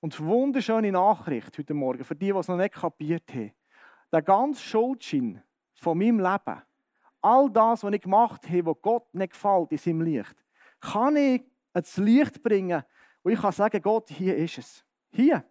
Und 0.00 0.20
wunderschöne 0.20 0.92
Nachricht 0.92 1.56
heute 1.56 1.72
Morgen, 1.72 2.04
für 2.04 2.14
die, 2.14 2.30
die 2.30 2.38
es 2.38 2.48
noch 2.48 2.58
nicht 2.58 2.74
kapiert 2.74 3.32
haben. 3.32 3.54
Der 4.12 4.22
ganze 4.22 4.62
Schuldschein 4.62 5.42
von 5.74 5.98
meinem 5.98 6.20
Leben, 6.20 6.62
all 7.20 7.50
das, 7.50 7.82
was 7.82 7.94
ich 7.94 8.02
gemacht 8.02 8.48
habe, 8.48 8.66
was 8.66 8.82
Gott 8.82 9.14
nicht 9.14 9.32
gefällt 9.32 9.72
in 9.72 9.78
seinem 9.78 10.02
Licht, 10.02 10.36
kann 10.80 11.16
ich 11.16 11.42
ins 11.74 11.96
Licht 11.96 12.42
bringen 12.42 12.82
und 13.22 13.32
ich 13.32 13.40
kann 13.40 13.52
sagen, 13.52 13.80
Gott, 13.80 14.08
hier 14.10 14.36
ist 14.36 14.58
es. 14.58 14.84
Hier, 15.10 15.44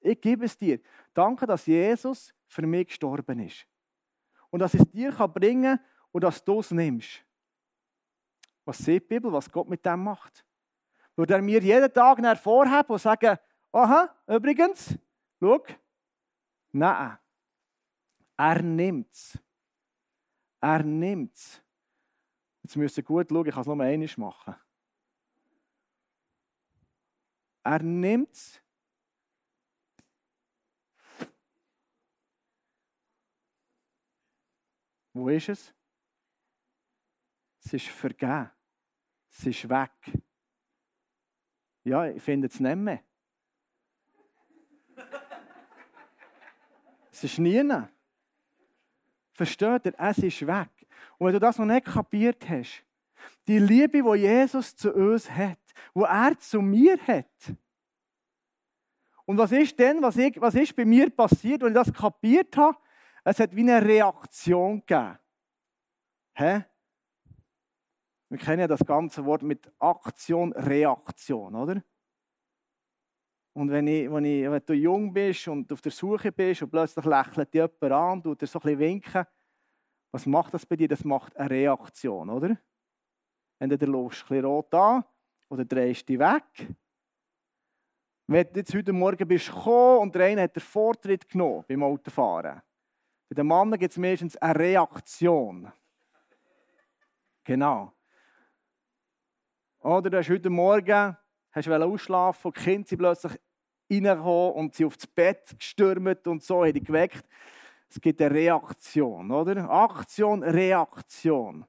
ich 0.00 0.20
gebe 0.20 0.44
es 0.44 0.56
dir. 0.56 0.80
Danke, 1.12 1.46
dass 1.46 1.66
Jesus 1.66 2.32
für 2.46 2.66
mich 2.66 2.88
gestorben 2.88 3.40
ist. 3.40 3.66
Und 4.50 4.60
dass 4.60 4.74
ich 4.74 4.80
es 4.80 4.90
dir 4.90 5.12
bringen 5.12 5.76
kann 5.76 5.84
und 6.12 6.24
dass 6.24 6.42
du 6.42 6.60
es 6.60 6.70
nimmst. 6.70 7.24
Was 8.64 8.78
sieht 8.78 9.02
die 9.04 9.14
Bibel, 9.14 9.32
was 9.32 9.50
Gott 9.50 9.68
mit 9.68 9.84
dem 9.84 10.04
macht? 10.04 10.44
Würde 11.16 11.34
er 11.34 11.42
mir 11.42 11.60
jeden 11.60 11.92
Tag 11.92 12.18
hervorheben 12.18 12.86
und 12.88 13.00
sagen, 13.00 13.36
aha, 13.72 14.14
übrigens, 14.26 14.96
schau, 15.40 15.62
nein, 16.72 17.18
er 18.38 18.62
nimmt 18.62 19.12
es. 19.12 19.38
Er 20.60 20.82
nimmt 20.82 21.34
es. 21.34 21.62
Jetzt 22.62 22.76
müsst 22.76 22.96
ihr 22.96 23.02
gut 23.02 23.28
schauen, 23.28 23.46
ich 23.46 23.52
kann 23.52 23.60
es 23.60 23.66
nur 23.66 23.80
einmal 23.80 24.08
machen. 24.16 24.54
Er 27.64 27.82
nimmt 27.82 28.32
es. 28.32 28.62
Wo 35.12 35.28
ist 35.28 35.48
es? 35.48 35.74
Es 37.64 37.72
ist 37.72 37.88
vergeben. 37.88 38.50
Es 39.30 39.46
ist 39.46 39.68
weg. 39.68 39.90
Ja, 41.82 42.06
ich 42.06 42.22
finde 42.22 42.46
es 42.46 42.60
nicht 42.60 42.76
mehr. 42.76 43.02
Es 47.10 47.24
ist 47.24 47.38
nie. 47.38 47.88
Versteht 49.38 49.86
ihr? 49.86 49.94
Es 49.96 50.18
ist 50.18 50.44
weg. 50.44 50.68
Und 51.16 51.28
wenn 51.28 51.34
du 51.34 51.38
das 51.38 51.58
noch 51.58 51.64
nicht 51.64 51.86
kapiert 51.86 52.48
hast, 52.48 52.84
die 53.46 53.60
Liebe, 53.60 54.02
die 54.02 54.18
Jesus 54.18 54.74
zu 54.74 54.92
uns 54.92 55.30
hat, 55.30 55.60
wo 55.94 56.02
er 56.02 56.36
zu 56.40 56.60
mir 56.60 56.98
hat, 57.06 57.54
Und 59.24 59.38
was 59.38 59.52
ist 59.52 59.78
denn, 59.78 60.02
was, 60.02 60.16
ich, 60.16 60.40
was 60.40 60.54
ist 60.54 60.74
bei 60.74 60.86
mir 60.86 61.10
passiert, 61.10 61.62
als 61.62 61.70
ich 61.70 61.74
das 61.74 61.92
kapiert 61.92 62.56
habe? 62.56 62.76
Es 63.22 63.38
hat 63.38 63.54
wie 63.54 63.60
eine 63.60 63.80
Reaktion 63.80 64.80
gegeben. 64.80 65.18
Hä? 66.34 66.64
Wir 68.30 68.38
kennen 68.38 68.60
ja 68.60 68.66
das 68.66 68.84
ganze 68.84 69.24
Wort 69.24 69.42
mit 69.42 69.70
Aktion, 69.78 70.52
Reaktion, 70.54 71.54
oder? 71.54 71.84
Und 73.58 73.72
wenn, 73.72 73.88
ich, 73.88 74.08
wenn, 74.08 74.24
ich, 74.24 74.48
wenn 74.48 74.62
du 74.64 74.72
jung 74.72 75.12
bist 75.12 75.48
und 75.48 75.72
auf 75.72 75.80
der 75.80 75.90
Suche 75.90 76.30
bist 76.30 76.62
und 76.62 76.70
plötzlich 76.70 77.04
lächelt 77.04 77.52
dich 77.52 77.60
jemand 77.60 77.92
an 77.92 78.20
und 78.20 78.40
dir 78.40 78.46
so 78.46 78.60
ein 78.60 78.62
bisschen 78.62 78.78
winken, 78.78 79.26
was 80.12 80.26
macht 80.26 80.54
das 80.54 80.64
bei 80.64 80.76
dir? 80.76 80.86
Das 80.86 81.02
macht 81.02 81.36
eine 81.36 81.50
Reaktion, 81.50 82.30
oder? 82.30 82.56
Entweder 83.58 83.88
läufst 83.88 84.20
du 84.20 84.26
ein 84.26 84.28
bisschen 84.28 84.44
rot 84.44 84.72
an 84.74 85.04
oder 85.48 85.64
drehst 85.64 86.08
dich 86.08 86.20
weg. 86.20 86.68
Wenn 88.28 88.46
du 88.52 88.60
jetzt 88.60 88.72
heute 88.72 88.92
Morgen 88.92 89.26
bist 89.26 89.48
gekommen 89.48 90.02
und 90.02 90.14
der 90.14 90.26
eine 90.26 90.42
hat 90.42 90.54
den 90.54 90.62
Vortritt 90.62 91.28
genommen 91.28 91.64
beim 91.66 91.82
Autofahren. 91.82 92.62
Bei 93.28 93.34
den 93.34 93.46
Männern 93.48 93.76
gibt 93.76 93.90
es 93.90 93.98
meistens 93.98 94.36
eine 94.36 94.56
Reaktion. 94.56 95.72
Genau. 97.42 97.92
Oder 99.80 100.10
du 100.10 100.18
hast 100.18 100.30
heute 100.30 100.48
Morgen 100.48 101.16
hast 101.50 101.68
ausschlafen 101.68 102.46
und 102.46 102.56
die 102.56 102.60
Kinder 102.62 102.86
sind 102.86 102.98
plötzlich 102.98 103.40
reingekommen 103.90 104.52
und 104.52 104.74
sie 104.74 104.84
aufs 104.84 105.06
Bett 105.06 105.54
gestürmt 105.58 106.26
und 106.26 106.42
so, 106.42 106.64
haben 106.64 106.72
die 106.72 106.82
geweckt. 106.82 107.24
Es 107.88 108.00
gibt 108.00 108.20
eine 108.20 108.34
Reaktion, 108.34 109.30
oder? 109.30 109.68
Aktion, 109.70 110.42
Reaktion. 110.42 111.64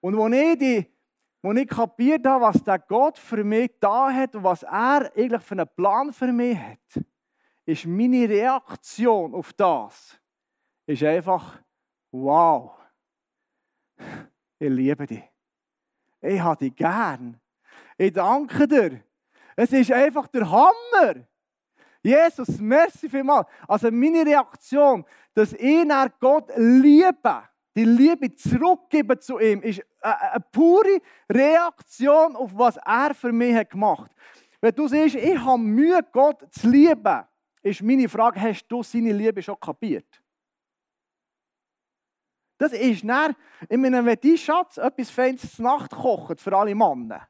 Und 0.00 0.16
wo 0.16 0.26
ich, 0.28 0.58
die, 0.58 0.86
wo 1.42 1.52
ich 1.52 1.68
kapiert 1.68 2.26
habe, 2.26 2.44
was 2.44 2.62
der 2.62 2.78
Gott 2.78 3.18
für 3.18 3.44
mich 3.44 3.70
da 3.78 4.12
hat 4.12 4.34
und 4.34 4.44
was 4.44 4.62
er 4.64 5.12
eigentlich 5.16 5.42
für 5.42 5.54
einen 5.54 5.68
Plan 5.76 6.12
für 6.12 6.32
mich 6.32 6.58
hat, 6.58 7.04
ist 7.64 7.86
meine 7.86 8.28
Reaktion 8.28 9.34
auf 9.34 9.52
das, 9.52 10.20
ist 10.86 11.04
einfach, 11.04 11.60
wow, 12.10 12.72
ich 14.58 14.68
liebe 14.68 15.06
dich. 15.06 15.22
Ich 16.20 16.40
habe 16.40 16.64
dich 16.64 16.74
gern. 16.74 17.40
Ich 17.96 18.12
danke 18.12 18.66
dir. 18.66 19.02
Es 19.56 19.72
ist 19.72 19.92
einfach 19.92 20.26
der 20.28 20.50
Hammer. 20.50 21.26
Jesus, 22.02 22.58
merci 22.58 23.08
vielmals. 23.08 23.46
Also 23.68 23.90
meine 23.90 24.24
Reaktion, 24.24 25.04
dass 25.34 25.52
ich 25.52 25.86
Gott 26.18 26.50
liebe, 26.56 27.42
die 27.74 27.84
Liebe 27.84 28.34
zurückgeben 28.34 29.20
zu 29.20 29.38
ihm, 29.38 29.62
ist 29.62 29.82
eine 30.00 30.44
pure 30.50 31.00
Reaktion 31.30 32.36
auf 32.36 32.50
was 32.54 32.76
er 32.78 33.14
für 33.14 33.32
mich 33.32 33.54
hat 33.54 33.70
gemacht. 33.70 34.10
Wenn 34.60 34.74
du 34.74 34.88
siehst, 34.88 35.14
ich 35.14 35.38
habe 35.38 35.58
Mühe, 35.58 36.00
Gott 36.12 36.46
zu 36.52 36.68
lieben, 36.68 37.24
ist 37.62 37.82
meine 37.82 38.08
Frage, 38.08 38.40
hast 38.40 38.66
du 38.66 38.82
seine 38.82 39.12
Liebe 39.12 39.42
schon 39.42 39.58
kapiert? 39.60 40.06
Das 42.58 42.72
ist 42.72 43.02
dann, 43.08 43.34
ich 43.68 43.78
meine, 43.78 44.04
wenn 44.04 44.18
dein 44.20 44.36
Schatz 44.36 44.76
etwas 44.76 45.10
Feines 45.10 45.54
zur 45.56 45.64
Nacht 45.64 45.92
kocht 45.92 46.40
für 46.40 46.56
alle 46.56 46.74
Männer, 46.74 47.26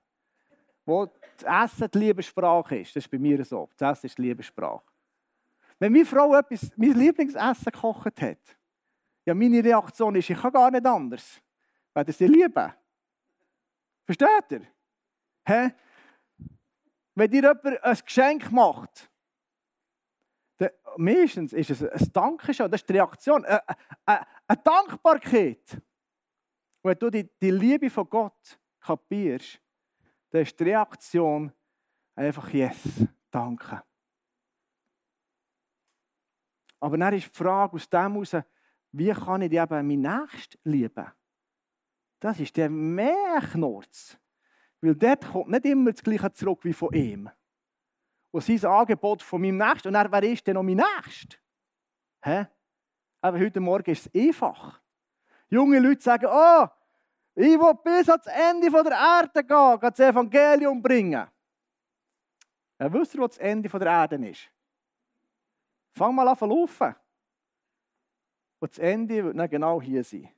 das 1.43 1.73
Essen 1.73 1.91
die 1.93 1.99
Liebessprache 1.99 2.79
ist. 2.79 2.97
Das 2.97 3.05
ist 3.05 3.11
bei 3.11 3.19
mir 3.19 3.45
so. 3.45 3.69
Das 3.77 3.99
Essen 3.99 4.07
ist 4.07 4.19
die 4.19 4.23
Liebessprache. 4.23 4.85
Wenn 5.79 5.93
meine 5.93 6.05
Frau 6.05 6.35
etwas, 6.37 6.71
mein 6.77 6.93
Lieblingsessen 6.93 7.73
gekocht 7.73 8.21
hat, 8.21 8.57
ja, 9.25 9.35
meine 9.35 9.63
Reaktion 9.63 10.15
ist, 10.15 10.31
ich 10.31 10.39
kann 10.39 10.53
gar 10.53 10.71
nicht 10.71 10.85
anders. 10.85 11.41
Weil 11.93 12.11
sie 12.13 12.27
lieben. 12.27 12.73
Versteht 14.05 14.51
ihr? 14.51 14.63
Hä? 15.45 15.71
Wenn 17.15 17.31
dir 17.31 17.43
jemand 17.43 17.85
ein 17.85 17.99
Geschenk 18.05 18.51
macht, 18.51 19.11
dann, 20.59 20.71
meistens 20.97 21.53
ist 21.53 21.71
es 21.71 21.83
ein 21.83 22.13
Dankeschön, 22.13 22.71
das 22.71 22.81
ist 22.81 22.89
die 22.89 22.95
Reaktion, 22.95 23.45
eine, 23.45 23.63
eine, 24.05 24.27
eine 24.47 24.63
Dankbarkeit. 24.63 25.81
Wenn 26.83 26.99
du 26.99 27.11
die, 27.11 27.29
die 27.41 27.51
Liebe 27.51 27.91
von 27.91 28.09
Gott 28.09 28.59
kapierst, 28.81 29.61
dann 30.31 30.43
ist 30.43 30.59
die 30.59 30.65
Reaktion 30.65 31.53
einfach 32.15 32.49
Yes, 32.53 33.07
danke. 33.31 33.83
Aber 36.81 36.97
dann 36.97 37.15
ist 37.15 37.27
die 37.27 37.37
Frage 37.37 37.75
aus 37.75 37.89
dem 37.89 38.13
heraus, 38.13 38.37
wie 38.93 39.13
kann 39.13 39.43
ich 39.43 39.53
eben 39.53 39.87
meinen 39.87 40.01
Nächsten 40.01 40.59
lieben? 40.69 41.07
Das 42.19 42.41
ist 42.41 42.57
der 42.57 42.71
mehr 42.71 43.41
Knurz. 43.53 44.19
Weil 44.81 44.95
dort 44.95 45.27
kommt 45.27 45.51
nicht 45.51 45.67
immer 45.67 45.93
das 45.93 46.03
Gleiche 46.03 46.33
zurück 46.33 46.65
wie 46.65 46.73
von 46.73 46.93
ihm. 46.95 47.31
Und 48.31 48.45
sein 48.45 48.65
Angebot 48.65 49.23
von 49.23 49.41
meinem 49.41 49.59
Nächsten. 49.59 49.89
Und 49.89 49.95
dann, 49.95 50.11
wer 50.11 50.23
ist 50.23 50.47
denn 50.47 50.55
noch 50.55 50.63
mein 50.63 50.77
Nächster? 50.77 51.39
Aber 53.21 53.39
heute 53.39 53.61
Morgen 53.61 53.91
ist 53.91 54.07
es 54.07 54.15
einfach. 54.15 54.81
Junge 55.49 55.81
Leute 55.81 56.01
sagen, 56.01 56.27
oh, 56.27 56.67
ich 57.35 57.59
will 57.59 57.75
bis 57.83 58.09
ans 58.09 58.27
Ende 58.27 58.71
der 58.71 58.93
Erde 58.93 59.45
gehen, 59.45 59.81
das 59.81 59.99
Evangelium 59.99 60.83
bringen. 60.83 61.29
Ja, 62.79 62.93
wisst 62.93 63.15
ihr, 63.15 63.21
wo 63.21 63.27
das 63.27 63.39
Ende 63.39 63.69
der 63.69 63.87
Erde 63.87 64.29
ist? 64.29 64.51
Fang 65.93 66.15
mal 66.15 66.29
an 66.29 66.37
zu 66.37 66.47
laufen. 66.47 66.95
Und 68.59 68.71
das 68.71 68.79
Ende 68.79 69.25
wird 69.25 69.39
dann 69.39 69.49
genau 69.49 69.81
hier 69.81 70.05
sein. 70.05 70.29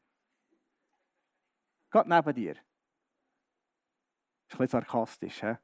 Geht 1.90 2.06
neben 2.06 2.34
dir. 2.34 2.52
Ist 2.52 2.60
ein 4.54 4.58
bisschen 4.58 4.68
sarkastisch, 4.68 5.40
he? 5.40 5.56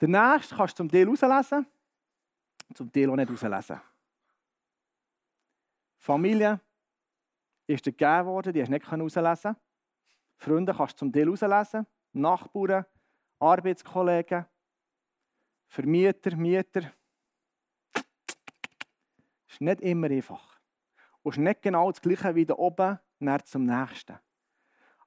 Den 0.00 0.12
nächsten 0.12 0.56
kannst 0.56 0.78
du 0.78 0.84
zum 0.84 0.88
Teil 0.88 1.08
rauslesen, 1.08 1.66
zum 2.74 2.92
Teil 2.92 3.10
auch 3.10 3.16
nicht 3.16 3.30
rauslesen. 3.30 3.80
Familie 6.08 6.58
ist 7.66 7.84
dir 7.84 7.92
gegeben 7.92 8.24
worden, 8.24 8.54
die 8.54 8.62
hast 8.62 8.68
du 8.68 8.72
nicht 8.72 8.90
herauslesen 8.90 9.56
Freunde 10.38 10.72
kannst 10.72 10.94
du 10.94 10.98
zum 11.00 11.12
Teil 11.12 11.26
herauslesen. 11.26 11.86
Nachbarn, 12.14 12.86
Arbeitskollegen, 13.38 14.46
Vermieter, 15.66 16.34
Mieter. 16.34 16.90
Ist 19.48 19.60
nicht 19.60 19.82
immer 19.82 20.06
einfach. 20.06 20.58
Und 21.22 21.32
ist 21.32 21.38
nicht 21.40 21.60
genau 21.60 21.90
das 21.90 22.00
Gleiche 22.00 22.34
wie 22.34 22.46
da 22.46 22.54
oben, 22.54 22.98
näher 23.18 23.44
zum 23.44 23.66
Nächsten. 23.66 24.18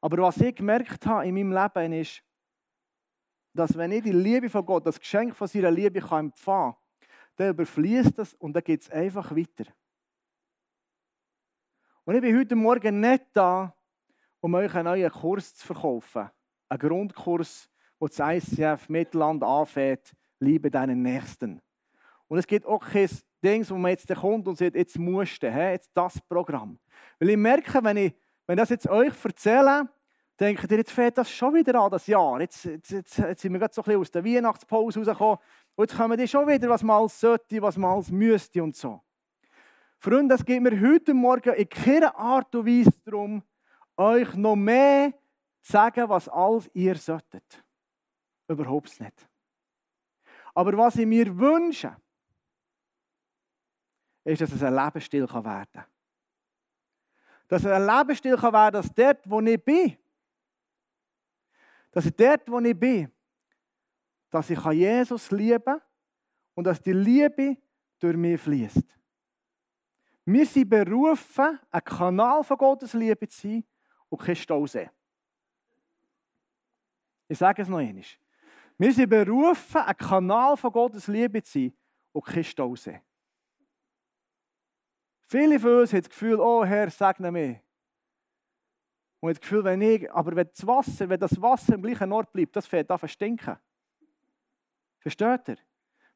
Aber 0.02 0.22
was 0.22 0.38
ich 0.38 0.54
gemerkt 0.54 1.04
habe 1.08 1.26
in 1.26 1.34
meinem 1.34 1.52
Leben 1.52 1.94
ist, 1.94 2.22
dass 3.54 3.76
wenn 3.76 3.92
ich 3.92 4.04
die 4.04 4.12
Liebe 4.12 4.52
von 4.52 4.64
Gott, 4.64 4.86
das 4.86 5.00
Geschenk 5.00 5.36
von 5.36 5.48
seiner 5.48 5.72
Liebe 5.72 5.98
empfangen 5.98 6.32
kann, 6.46 6.76
dann 7.38 7.50
überfließt 7.50 8.20
das 8.20 8.36
und 8.36 8.54
dann 8.54 8.64
geht 8.64 8.82
es 8.82 8.92
einfach 8.92 9.36
weiter. 9.36 9.66
Und 12.12 12.18
ich 12.18 12.24
bin 12.24 12.38
heute 12.38 12.56
Morgen 12.58 13.00
nicht 13.00 13.28
da, 13.32 13.74
um 14.42 14.54
euch 14.56 14.76
einen 14.76 14.84
neuen 14.84 15.10
Kurs 15.10 15.56
zu 15.56 15.66
verkaufen. 15.66 16.30
Einen 16.68 16.80
Grundkurs, 16.80 17.70
wo 17.98 18.10
das 18.10 18.20
ICF 18.20 18.90
Mittelland 18.90 19.42
anfängt, 19.42 20.12
liebe 20.42 20.70
deinen 20.70 21.02
Nächsten. 21.04 21.62
Und 22.28 22.38
es 22.38 22.46
gibt 22.46 22.66
auch 22.66 22.86
kein 22.86 23.10
Ding, 23.42 23.70
wo 23.70 23.76
man 23.76 23.92
jetzt 23.92 24.14
kommt 24.14 24.46
und 24.46 24.58
sagt, 24.58 24.76
jetzt 24.76 25.00
musst 25.00 25.42
du, 25.42 25.48
jetzt 25.48 25.90
das 25.94 26.20
Programm. 26.28 26.80
Weil 27.18 27.30
ich 27.30 27.38
merke, 27.38 27.82
wenn 27.82 27.96
ich, 27.96 28.14
wenn 28.46 28.58
das 28.58 28.72
jetzt 28.72 28.90
euch 28.90 29.14
erzähle, 29.24 29.88
denkt 30.38 30.70
ihr, 30.70 30.80
jetzt 30.80 30.92
fängt 30.92 31.18
das 31.18 31.32
schon 31.32 31.54
wieder 31.54 31.80
an, 31.80 31.92
das 31.92 32.08
Jahr. 32.08 32.42
Jetzt, 32.42 32.66
jetzt, 32.66 32.92
jetzt, 32.92 33.18
jetzt 33.20 33.42
sind 33.42 33.54
wir 33.54 33.60
gerade 33.60 33.74
so 33.74 33.84
ein 33.84 33.86
bisschen 33.86 34.02
aus 34.02 34.12
der 34.12 34.26
Weihnachtspause 34.26 35.00
rausgekommen. 35.00 35.38
Und 35.76 35.90
jetzt 35.90 35.98
kommen 35.98 36.18
die 36.18 36.28
schon 36.28 36.46
wieder, 36.46 36.68
was 36.68 36.84
man 36.84 36.98
alles 36.98 37.18
sollte, 37.18 37.62
was 37.62 37.78
man 37.78 37.92
alles 37.92 38.12
müsste 38.12 38.62
und 38.62 38.76
so. 38.76 39.02
Freunde, 40.04 40.34
es 40.34 40.44
geht 40.44 40.64
mir 40.64 40.82
heute 40.82 41.14
Morgen 41.14 41.54
in 41.54 41.70
keiner 41.70 42.16
Art 42.16 42.56
und 42.56 42.66
Weise 42.66 42.92
darum, 43.06 43.44
euch 43.96 44.34
noch 44.34 44.56
mehr 44.56 45.14
zu 45.62 45.74
sagen, 45.74 46.10
was 46.10 46.28
alles 46.28 46.68
ihr 46.74 46.96
solltet. 46.96 47.64
Überhaupt 48.48 49.00
nicht. 49.00 49.30
Aber 50.56 50.76
was 50.76 50.96
ich 50.96 51.06
mir 51.06 51.38
wünsche, 51.38 51.96
ist, 54.24 54.42
dass 54.42 54.52
es 54.52 54.64
ein 54.64 54.74
Lebensstil 54.74 55.32
werden 55.32 55.68
kann. 55.72 55.86
Dass 57.48 57.64
es 57.64 57.68
ein 57.68 57.86
Lebensstil 57.86 58.42
werden 58.42 58.52
kann, 58.52 58.74
dass 58.74 58.92
dort, 58.92 59.30
wo 59.30 59.40
ich 59.40 59.64
bin, 59.64 59.96
dass 61.92 62.08
ich 62.08 62.16
dort, 62.16 62.50
wo 62.50 62.60
ich 62.60 62.80
bin, 62.80 63.12
dass 64.32 64.50
ich 64.50 64.66
Jesus 64.66 65.30
lieben 65.30 65.64
kann 65.64 65.82
und 66.56 66.64
dass 66.64 66.82
die 66.82 66.92
Liebe 66.92 67.56
durch 68.00 68.18
mich 68.18 68.42
fließt. 68.42 69.01
Wir 70.26 70.46
sind 70.46 70.70
berufen, 70.70 71.60
ein 71.70 71.84
Kanal 71.84 72.44
von 72.44 72.58
Gottes 72.58 72.94
Liebe 72.94 73.28
zu 73.28 73.48
sein 73.48 73.64
und 74.10 74.22
kein 74.22 74.36
Stausee. 74.36 74.90
Ich 77.28 77.38
sage 77.38 77.62
es 77.62 77.68
noch 77.68 77.80
einmal. 77.80 78.04
Wir 78.78 78.94
sind 78.94 79.10
berufen, 79.10 79.82
ein 79.82 79.98
Kanal 79.98 80.58
von 80.58 80.72
Gottes 80.72 81.08
Liebe 81.08 81.42
zu 81.42 81.60
sein 81.60 81.74
und 82.12 82.26
kein 82.26 82.44
Stausee. 82.44 83.02
Viele 85.22 85.60
von 85.60 85.80
uns 85.80 85.94
haben 85.94 86.02
das 86.02 86.10
Gefühl, 86.10 86.40
oh 86.40 86.66
Herr, 86.66 86.90
segne 86.90 87.32
mich. 87.32 87.58
Und 89.22 89.30
das 89.30 89.40
Gefühl, 89.40 89.64
wenn 89.64 89.82
ich, 89.82 90.12
aber 90.12 90.36
wenn 90.36 90.48
das 90.48 90.66
Wasser, 90.66 91.08
wenn 91.08 91.20
das 91.20 91.40
Wasser 91.42 91.76
im 91.76 91.84
gleichen 91.84 92.12
Ort 92.12 92.34
bleibt, 92.34 92.56
das 92.56 92.68
fängt 92.68 92.92
an 92.92 93.00
zu 93.00 93.08
stinken. 93.08 93.56
Versteht 95.00 95.48
ihr? 95.48 95.58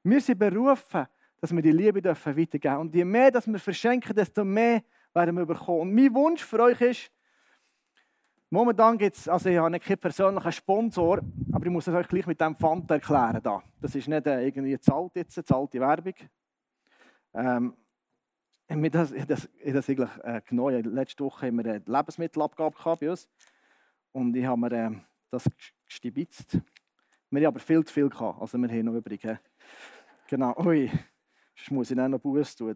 Wir 0.04 0.22
sind 0.22 0.38
berufen, 0.38 1.08
dass 1.46 1.56
wir 1.56 1.62
die 1.62 1.72
Liebe 1.72 2.04
weitergeben 2.04 2.52
dürfen. 2.52 2.78
Und 2.78 2.96
je 2.96 3.06
mehr 3.06 3.30
dass 3.30 3.46
wir 3.46 3.60
verschenken, 3.60 4.16
desto 4.16 4.44
mehr 4.44 4.82
werden 5.14 5.38
wir 5.38 5.46
bekommen. 5.46 5.82
Und 5.82 5.94
mein 5.94 6.12
Wunsch 6.16 6.44
für 6.44 6.60
euch 6.60 6.82
ist, 6.82 7.12
momentan 8.50 8.98
gibt 8.98 9.16
es, 9.16 9.28
also 9.28 9.48
ich 9.48 9.58
habe 9.58 9.80
keinen 9.80 10.00
persönlichen 10.00 10.52
Sponsor, 10.52 11.22
aber 11.52 11.66
ich 11.66 11.72
muss 11.72 11.86
es 11.86 11.94
euch 11.94 12.08
gleich 12.08 12.26
mit 12.26 12.42
dem 12.42 12.56
Pfand 12.56 12.90
erklären. 12.90 13.40
Da. 13.44 13.62
Das 13.80 13.94
ist 13.94 14.08
nicht 14.08 14.26
äh, 14.26 14.48
irgendwie 14.48 14.80
zahlt 14.80 15.16
jetzt, 15.16 15.46
zahlte 15.46 15.80
Werbung. 15.80 16.16
Ähm, 17.36 17.76
ich 18.68 18.92
das, 18.92 19.14
das, 19.28 19.48
das 19.64 19.90
eigentlich 19.90 20.10
äh, 20.24 20.42
genommen. 20.48 20.84
Letzte 20.96 21.24
Woche 21.24 21.46
haben 21.46 21.58
wir 21.58 21.76
eine 21.76 21.84
Lebensmittelabgabe 21.86 22.76
bei 23.00 23.12
uns. 23.12 23.30
Und 24.14 24.36
ich 24.36 24.46
habe 24.46 24.60
mir 24.60 24.72
äh, 24.72 24.92
das 25.30 25.48
gestibitzt. 25.86 26.58
Wir 27.30 27.42
haben 27.42 27.54
aber 27.54 27.60
viel 27.60 27.86
zu 27.86 27.94
viel 27.94 28.10
gehabt. 28.10 28.42
Also 28.42 28.58
wir 28.58 28.68
haben 28.68 28.86
noch 28.86 28.96
übrig. 28.96 29.24
Äh. 29.26 29.38
Genau. 30.28 30.56
Ui, 30.58 30.90
sonst 31.56 31.72
muss 31.72 31.92
ich 31.92 31.98
noch 31.98 32.20
Buß 32.20 32.56
tun. 32.56 32.76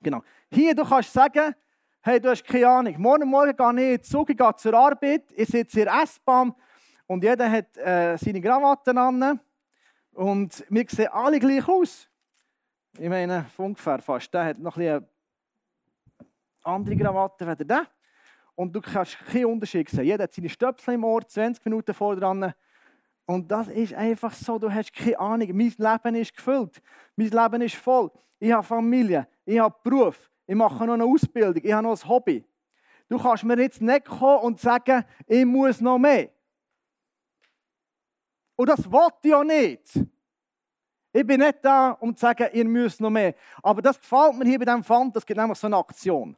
Genau. 0.00 0.22
Hier, 0.50 0.74
du 0.74 0.84
kannst 0.84 1.12
sagen, 1.12 1.54
hey, 2.02 2.20
du 2.20 2.28
hast 2.28 2.44
keine 2.44 2.68
Ahnung. 2.68 2.94
Morgen 2.98 3.28
Morgen 3.28 3.56
gehe 3.56 3.66
ich 3.66 3.70
in 3.70 3.76
den 3.76 4.02
Zug, 4.02 4.30
ich 4.30 4.36
gehe 4.36 4.54
zur 4.56 4.74
Arbeit, 4.74 5.24
ich 5.34 5.48
sitze 5.48 5.80
in 5.80 5.86
der 5.86 6.02
S-Bahn 6.02 6.54
und 7.06 7.24
jeder 7.24 7.50
hat 7.50 7.76
äh, 7.76 8.16
seine 8.16 8.40
Krawatten 8.40 8.98
an. 8.98 9.40
Und 10.12 10.64
wir 10.68 10.84
sehen 10.88 11.08
alle 11.08 11.38
gleich 11.38 11.66
aus. 11.66 12.08
Ich 12.98 13.08
meine, 13.08 13.46
ungefähr 13.56 13.98
fast. 14.00 14.32
Der 14.32 14.44
hat 14.44 14.58
noch 14.58 14.76
ein 14.76 15.04
andere 16.62 16.96
Krawatte 16.96 17.46
als 17.46 17.58
der. 17.66 17.86
Und 18.54 18.74
du 18.74 18.80
kannst 18.80 19.18
keinen 19.26 19.46
Unterschied 19.46 19.88
sehen. 19.88 20.04
Jeder 20.04 20.24
hat 20.24 20.32
seine 20.32 20.48
Stöpsel 20.48 20.94
im 20.94 21.04
Ohr, 21.04 21.26
20 21.26 21.64
Minuten 21.64 21.92
vor 21.92 22.14
dran. 22.14 22.54
Und 23.26 23.50
das 23.50 23.68
ist 23.68 23.94
einfach 23.94 24.34
so, 24.34 24.58
du 24.58 24.72
hast 24.72 24.92
keine 24.92 25.18
Ahnung. 25.18 25.48
Mein 25.56 25.72
Leben 25.76 26.14
ist 26.16 26.36
gefüllt. 26.36 26.82
Mein 27.16 27.30
Leben 27.30 27.62
ist 27.62 27.76
voll. 27.76 28.10
Ich 28.38 28.52
habe 28.52 28.62
Familie, 28.62 29.26
ich 29.46 29.58
habe 29.58 29.74
Beruf, 29.82 30.30
ich 30.46 30.54
mache 30.54 30.84
noch 30.84 30.94
eine 30.94 31.04
Ausbildung, 31.04 31.64
ich 31.64 31.72
habe 31.72 31.86
noch 31.86 31.98
ein 31.98 32.08
Hobby. 32.08 32.44
Du 33.08 33.18
kannst 33.18 33.44
mir 33.44 33.58
jetzt 33.58 33.80
nicht 33.80 34.04
kommen 34.04 34.40
und 34.40 34.60
sagen, 34.60 35.04
ich 35.26 35.44
muss 35.44 35.80
noch 35.80 35.98
mehr. 35.98 36.30
Und 38.56 38.68
das 38.68 38.90
wollte 38.90 39.28
ich 39.28 39.34
auch 39.34 39.44
nicht. 39.44 40.00
Ich 41.12 41.26
bin 41.26 41.40
nicht 41.40 41.64
da, 41.64 41.92
um 41.92 42.14
zu 42.14 42.20
sagen, 42.20 42.48
ihr 42.52 42.64
müsst 42.64 43.00
noch 43.00 43.10
mehr. 43.10 43.34
Aber 43.62 43.80
das 43.80 44.00
gefällt 44.00 44.36
mir 44.36 44.44
hier 44.44 44.58
bei 44.58 44.64
diesem 44.64 44.84
Pfand, 44.84 45.14
das 45.14 45.24
gibt 45.24 45.38
nämlich 45.38 45.58
so 45.58 45.66
eine 45.66 45.76
Aktion. 45.76 46.36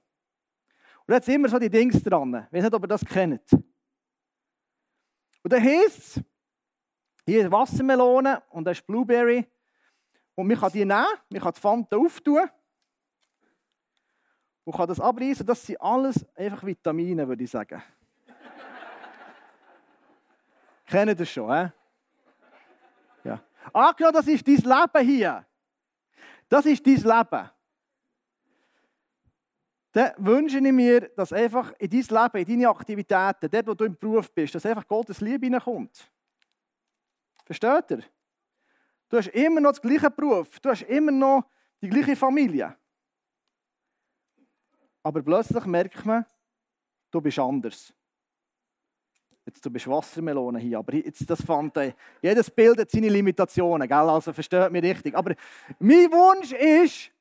Und 1.07 1.15
jetzt 1.15 1.29
immer 1.29 1.49
so 1.49 1.59
die 1.59 1.71
Dings 1.71 2.03
dran. 2.03 2.47
Ich 2.47 2.53
weiß 2.53 2.65
nicht, 2.65 2.75
ob 2.75 2.85
ihr 2.85 2.89
das 2.89 3.05
kennt. 3.05 3.53
Und 3.53 5.53
da 5.53 5.59
heisst 5.59 5.99
es, 5.99 6.23
hier 7.27 7.45
ist 7.45 7.51
Wassermelone 7.51 8.43
und 8.51 8.65
das 8.65 8.79
ist 8.79 8.87
Blueberry. 8.87 9.47
Und 10.35 10.47
man 10.47 10.59
kann 10.59 10.73
die 10.73 10.85
nehmen, 10.85 11.05
man 11.29 11.43
kann 11.43 11.53
die 11.53 11.61
Pfand 11.61 11.93
auftun 11.93 12.49
und 14.65 14.75
kann 14.75 14.89
das 14.89 15.01
abreißen. 15.01 15.45
Das 15.45 15.67
sind 15.67 15.81
alles 15.81 16.25
einfach 16.37 16.65
Vitamine, 16.65 17.27
würde 17.27 17.45
ich 17.45 17.51
sagen. 17.51 17.83
Kennt 20.87 21.09
ihr 21.09 21.15
das 21.15 21.29
schon, 21.29 21.53
hä? 21.53 21.73
Angenommen, 23.73 24.15
das 24.15 24.29
ist 24.29 24.47
dein 24.47 24.57
Leben 24.57 25.07
hier. 25.07 25.45
Das 26.49 26.67
ist 26.67 26.87
dein 26.87 26.95
Leben. 26.95 27.51
Dann 29.93 30.13
wünsche 30.19 30.59
ich 30.59 30.73
mir, 30.73 31.09
dass 31.17 31.33
einfach 31.33 31.73
in 31.79 31.91
dein 31.91 32.01
Leben, 32.01 32.37
in 32.37 32.47
deine 32.47 32.69
Aktivitäten, 32.69 33.51
dort, 33.51 33.67
wo 33.67 33.75
du 33.75 33.85
im 33.85 33.97
Beruf 33.97 34.33
bist, 34.33 34.55
dass 34.55 34.67
einfach 34.67 34.87
Gottes 34.87 35.21
Liebe 35.21 35.47
hineinkommt. 35.47 36.11
Versteht 37.47 37.91
ihr? 37.93 38.03
Du 39.09 39.17
hast 39.17 39.29
immer 39.29 39.61
noch 39.61 39.79
den 39.79 39.89
gleichen 39.89 40.15
Beruf, 40.15 40.59
du 40.59 40.69
hast 40.69 40.83
immer 40.83 41.13
noch 41.13 41.45
die 41.81 41.89
gleiche 41.89 42.17
Familie. 42.17 42.77
Aber 45.03 45.23
plötzlich 45.23 45.65
merkt 45.65 46.05
man, 46.05 46.27
du 47.13 47.21
bist 47.21 47.39
anders. 47.39 47.95
Jetzt, 49.45 49.65
du 49.65 49.71
bist 49.71 49.87
Wassermelone 49.87 50.59
hier, 50.59 50.79
aber 50.79 50.95
jetzt, 50.95 51.31
das 51.31 51.41
fand 51.41 51.77
ich, 51.77 51.95
jedes 52.21 52.51
Bild 52.51 52.81
hat 52.81 52.91
seine 52.91 53.09
Limitationen, 53.09 53.87
gell? 53.87 53.97
also 53.97 54.33
versteht 54.33 54.73
mich 54.73 54.83
richtig. 54.83 55.15
Aber 55.15 55.37
mein 55.79 56.11
Wunsch 56.11 56.51
ist, 56.51 57.13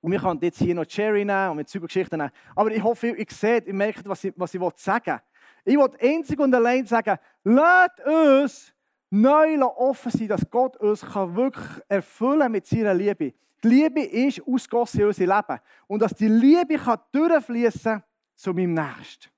und 0.00 0.12
wir 0.12 0.20
können 0.20 0.38
jetzt 0.40 0.58
hier 0.58 0.76
noch 0.76 0.86
Cherry 0.86 1.24
nehmen 1.24 1.50
und 1.50 1.56
mit 1.56 1.72
Geschichten 1.72 2.18
nehmen, 2.18 2.30
aber 2.54 2.70
ich 2.70 2.80
hoffe, 2.80 3.08
ihr 3.08 3.26
seht, 3.28 3.66
ihr 3.66 3.74
merkt, 3.74 4.08
was 4.08 4.22
ich, 4.22 4.32
was 4.36 4.54
ich 4.54 4.60
sagen 4.76 5.04
will. 5.04 5.20
Ich 5.66 5.76
will 5.76 5.90
einzig 6.00 6.38
und 6.38 6.54
allein 6.54 6.86
sagen, 6.86 7.18
lasst 7.42 8.00
uns 8.06 8.72
neu 9.10 9.60
offen 9.62 10.12
sein, 10.12 10.28
dass 10.28 10.48
Gott 10.48 10.76
uns 10.76 11.02
wirklich 11.02 11.82
erfüllen 11.88 12.52
mit 12.52 12.66
seiner 12.66 12.94
Liebe. 12.94 13.34
Die 13.64 13.68
Liebe 13.68 14.02
ist 14.02 14.40
ausgossen 14.46 15.00
in 15.00 15.06
unser 15.08 15.26
Leben. 15.26 15.60
Und 15.88 16.02
dass 16.02 16.14
die 16.14 16.28
Liebe 16.28 16.78
durchfließen 17.10 17.82
kann 17.82 18.04
zu 18.36 18.54
meinem 18.54 18.74
Nächsten. 18.74 19.28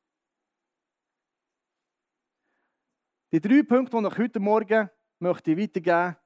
Die 3.33 3.41
drei 3.41 3.63
Punkte, 3.63 3.99
die 3.99 4.07
ich 4.07 4.19
heute 4.19 4.41
Morgen 4.41 4.91
möchte 5.19 5.57
weitergeben 5.57 6.17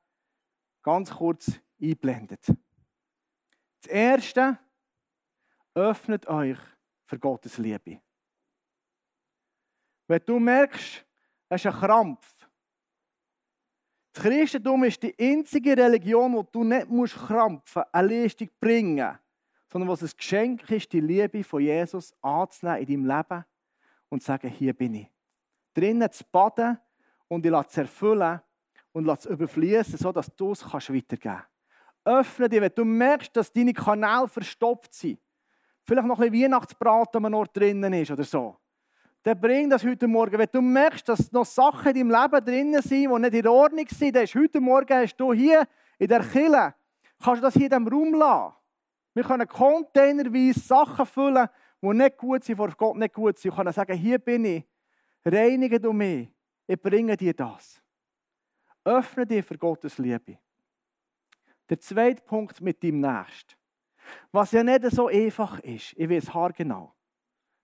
ganz 0.82 1.10
kurz 1.10 1.52
einblendet. 1.80 2.44
Das 3.82 3.90
erste, 3.90 4.58
öffnet 5.74 6.26
euch 6.26 6.58
für 7.04 7.20
Gottes 7.20 7.58
Liebe. 7.58 8.00
Wenn 10.12 10.20
du 10.26 10.38
merkst, 10.38 11.06
das 11.48 11.64
ist 11.64 11.72
ein 11.72 11.80
Krampf. 11.80 12.46
Das 14.12 14.22
Christentum 14.22 14.84
ist 14.84 15.02
die 15.02 15.14
einzige 15.18 15.74
Religion, 15.74 16.34
wo 16.34 16.42
du 16.42 16.64
nicht 16.64 16.86
musst 16.90 17.14
krampfen, 17.14 17.84
eine 17.90 18.08
Leistung 18.08 18.50
bringen, 18.60 19.18
sondern 19.70 19.88
was 19.88 20.02
ein 20.02 20.10
Geschenk 20.14 20.70
ist, 20.70 20.92
die 20.92 21.00
Liebe 21.00 21.42
von 21.42 21.62
Jesus 21.62 22.12
anzunehmen 22.20 22.80
in 22.80 22.86
deinem 22.86 23.06
Leben 23.06 23.44
und 24.10 24.20
zu 24.20 24.26
sagen, 24.26 24.50
hier 24.50 24.74
bin 24.74 24.96
ich. 24.96 25.10
Drinnen 25.72 26.12
zu 26.12 26.24
baden 26.30 26.78
und 27.28 27.46
ich 27.46 27.50
lasse 27.50 27.70
es 27.70 27.78
erfüllen 27.78 28.42
und 28.92 29.06
lasse 29.06 29.30
es 29.30 29.34
überfließen, 29.34 29.96
sodass 29.96 30.30
du 30.36 30.52
es 30.52 30.62
weitergeben 30.62 31.18
kannst. 31.22 31.48
Öffne 32.04 32.50
dich, 32.50 32.60
wenn 32.60 32.74
du 32.74 32.84
merkst, 32.84 33.34
dass 33.34 33.50
deine 33.50 33.72
Kanäle 33.72 34.28
verstopft 34.28 34.92
sind. 34.92 35.18
Vielleicht 35.84 36.06
noch 36.06 36.20
ein 36.20 36.30
bisschen 36.30 36.52
Weihnachtsbraten 36.52 37.24
am 37.24 37.32
Ort 37.32 37.56
drinnen 37.56 37.94
ist 37.94 38.10
oder 38.10 38.24
so. 38.24 38.58
Dann 39.22 39.40
bring 39.40 39.70
das 39.70 39.84
heute 39.84 40.08
Morgen. 40.08 40.38
Wenn 40.38 40.48
du 40.50 40.60
merkst, 40.60 41.08
dass 41.08 41.30
noch 41.30 41.44
Sachen 41.44 41.94
in 41.94 42.08
deinem 42.08 42.22
Leben 42.22 42.44
drinnen 42.44 42.82
sind, 42.82 43.10
die 43.10 43.18
nicht 43.18 43.34
in 43.34 43.46
Ordnung 43.46 43.86
sind, 43.88 44.16
dann 44.16 44.24
ist 44.24 44.34
heute 44.34 44.60
Morgen 44.60 44.94
hast 44.94 45.16
du 45.16 45.32
hier 45.32 45.66
in 45.98 46.08
der 46.08 46.24
Kille, 46.24 46.74
kannst 47.22 47.40
du 47.40 47.46
das 47.46 47.54
hier 47.54 47.64
in 47.64 47.70
diesem 47.70 47.88
Raum 47.88 48.14
lassen. 48.14 48.54
Wir 49.14 49.24
können 49.24 49.46
containerweise 49.46 50.58
Sachen 50.58 51.06
füllen, 51.06 51.48
die 51.80 51.88
nicht 51.88 52.16
gut 52.16 52.44
sind, 52.44 52.56
vor 52.56 52.70
Gott 52.76 52.96
nicht 52.96 53.14
gut 53.14 53.38
sind. 53.38 53.52
Wir 53.52 53.56
können 53.56 53.72
sagen, 53.72 53.96
hier 53.96 54.18
bin 54.18 54.44
ich, 54.44 54.64
reinige 55.24 55.78
du 55.78 55.92
mich 55.92 56.28
ich 56.66 56.80
bringe 56.80 57.16
dir 57.16 57.34
das. 57.34 57.82
Öffne 58.84 59.26
dich 59.26 59.44
für 59.44 59.58
Gottes 59.58 59.98
Liebe. 59.98 60.38
Der 61.68 61.80
zweite 61.80 62.22
Punkt 62.22 62.60
mit 62.60 62.82
dem 62.82 63.00
Nächsten. 63.00 63.54
Was 64.32 64.52
ja 64.52 64.64
nicht 64.64 64.82
so 64.90 65.06
einfach 65.06 65.60
ist, 65.60 65.92
ich 65.96 66.08
weiß 66.08 66.34
haargenau. 66.34 66.94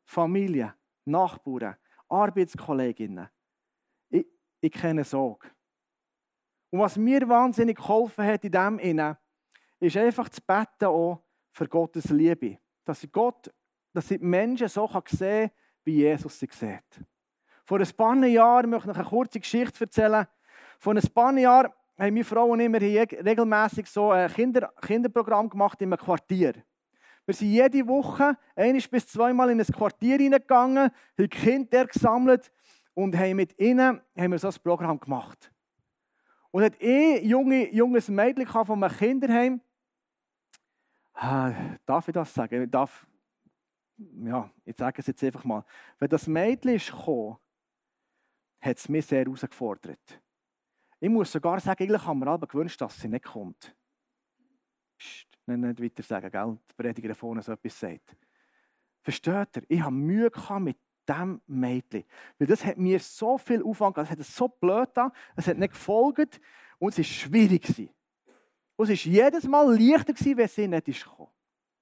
Familie, 0.05 0.75
Nachbarn, 1.09 1.77
Arbeitskolleginnen. 2.09 3.29
Ich, 4.11 4.27
ich 4.61 4.73
kenne 4.73 5.05
Sorge. 5.05 5.49
Und 6.71 6.81
was 6.81 6.97
mir 6.97 7.29
wahnsinnig 7.29 7.77
geholfen 7.77 8.25
hat 8.25 8.45
in 8.45 8.53
dem 8.53 8.79
Innen, 8.79 9.17
ist 9.81 9.97
einfach 9.97 10.29
zu 10.29 10.41
beten 10.43 10.87
auch 10.87 11.23
für 11.51 11.67
Gottes 11.67 12.11
Liebe. 12.11 12.59
Dass 12.85 13.03
ich 13.03 13.13
Gott, 13.13 13.53
dass 13.93 14.11
ich 14.11 14.19
die 14.19 14.25
Menschen 14.25 14.69
so 14.69 14.89
sehen 15.07 15.49
kann, 15.49 15.51
wie 15.85 15.97
Jesus 15.97 16.39
sie 16.39 16.49
sieht. 16.51 17.05
Vor 17.65 17.79
ein 17.79 17.97
paar 17.97 18.17
Jahren, 18.25 18.71
möchte 18.71 18.91
ich 18.91 18.97
eine 18.97 19.05
kurze 19.05 19.41
Geschichte 19.41 19.85
erzählen. 19.85 20.27
Vor 20.79 20.95
ein 20.95 21.03
paar 21.15 21.37
Jahren 21.37 21.73
haben 21.99 22.15
meine 22.15 22.25
Frau 22.25 22.47
und 22.47 22.61
ich 22.61 23.25
regelmäßig 23.25 23.87
so 23.87 24.11
ein 24.11 24.33
Kinder 24.33 24.73
Kinderprogramm 24.81 25.49
gemacht 25.49 25.81
in 25.83 25.93
einem 25.93 25.99
Quartier. 25.99 26.55
Wir 27.29 27.35
sind 27.35 27.51
jede 27.51 27.87
Woche 27.87 28.39
ein 28.57 28.83
bis 28.91 29.07
zweimal 29.07 29.51
in 29.51 29.61
ein 29.61 29.67
Quartier 29.67 30.17
hineingegangen, 30.17 30.91
haben 31.19 31.29
Kinder 31.29 31.87
gesammelt 31.87 32.51
und 32.95 33.15
haben 33.15 33.37
mit 33.37 33.59
ihnen 33.61 34.01
haben 34.17 34.33
wir 34.33 34.39
so 34.39 34.49
ein 34.49 34.55
Programm 34.63 34.99
gemacht. 34.99 35.53
Und 36.51 36.63
hat 36.63 36.81
eh 36.81 37.23
junge, 37.23 37.71
junges 37.71 38.09
Mädchen 38.09 38.47
von 38.47 38.83
einem 38.83 38.97
Kinderheim. 38.97 39.61
Ah, 41.13 41.53
darf 41.85 42.09
ich 42.09 42.15
das 42.15 42.33
sagen? 42.33 42.63
Ich 42.63 42.71
darf, 42.71 43.07
ja, 43.99 44.51
ich 44.65 44.79
sage 44.79 45.03
es 45.03 45.09
jetzt 45.09 45.23
einfach 45.23 45.45
mal. 45.45 45.67
Wenn 45.99 46.09
das 46.09 46.27
Mädchen 46.27 46.77
ist 46.77 46.91
gekommen, 46.91 47.37
hat 48.59 48.79
es 48.79 48.89
mich 48.89 49.05
sehr 49.05 49.27
herausgefordert. 49.27 50.23
Ich 50.99 51.11
muss 51.11 51.31
sogar 51.31 51.61
sagen, 51.61 51.83
eigentlich 51.83 52.07
haben 52.07 52.21
wir 52.21 52.29
alle 52.29 52.47
gewünscht, 52.47 52.81
dass 52.81 52.99
sie 52.99 53.09
nicht 53.09 53.27
kommt. 53.27 53.77
Psst, 54.97 55.28
nicht, 55.49 55.81
nicht 55.81 55.83
weiter 55.83 56.03
sagen, 56.03 56.31
gell? 56.31 56.59
Die 56.71 56.75
Prediger 56.75 57.15
vorne 57.15 57.43
so 57.43 57.53
etwas 57.53 57.79
sagt. 57.79 58.17
Versteht 59.03 59.57
ihr? 59.57 59.63
Ich 59.69 59.81
habe 59.81 59.95
Mühe 59.95 60.31
gehabt 60.31 60.61
mit 60.61 60.77
diesem 61.09 61.41
Mädchen. 61.47 62.05
Weil 62.39 62.49
das 62.49 62.65
hat 62.65 62.77
mir 62.77 63.01
so 63.01 63.39
viel 63.39 63.63
Aufwand 63.63 63.95
gegeben, 63.95 64.13
es 64.13 64.29
hat 64.29 64.35
so 64.35 64.49
blöd 64.49 64.89
da, 64.95 65.13
es 65.37 65.47
hat 65.47 65.59
nicht 65.59 65.73
gefolgt 65.73 66.41
und 66.79 66.91
es 66.91 66.99
war 66.99 67.05
schwierig. 67.05 67.91
Und 68.77 68.91
es 68.91 69.07
war 69.07 69.13
jedes 69.13 69.45
Mal 69.45 69.77
leichter, 69.77 70.15
wenn 70.37 70.49
sie 70.49 70.69
nicht 70.69 70.87
gekommen 70.87 71.29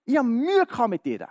Ich 0.04 0.16
hatte 0.16 0.26
Mühe 0.26 0.88
mit 0.88 1.06
ihr. 1.06 1.28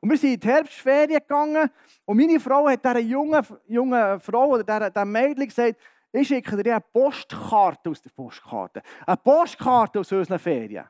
Und 0.00 0.10
wir 0.10 0.18
sind 0.18 0.34
in 0.34 0.40
die 0.40 0.46
Herbstferien 0.46 1.20
gegangen 1.20 1.70
und 2.04 2.16
meine 2.16 2.38
Frau 2.38 2.68
hat 2.68 2.84
dieser 2.84 2.98
jungen, 3.00 3.44
jungen 3.66 4.20
Frau 4.20 4.50
oder 4.50 4.62
dieser 4.62 5.04
Mädchen 5.04 5.48
gesagt, 5.48 5.80
ich 6.12 6.28
schicke 6.28 6.62
dir 6.62 6.76
eine 6.76 6.80
Postkarte 6.92 7.90
aus 7.90 8.00
der 8.00 8.10
Postkarte. 8.10 8.82
Eine 9.06 9.16
Postkarte 9.16 10.00
aus 10.00 10.12
unseren 10.12 10.38
Ferien. 10.38 10.86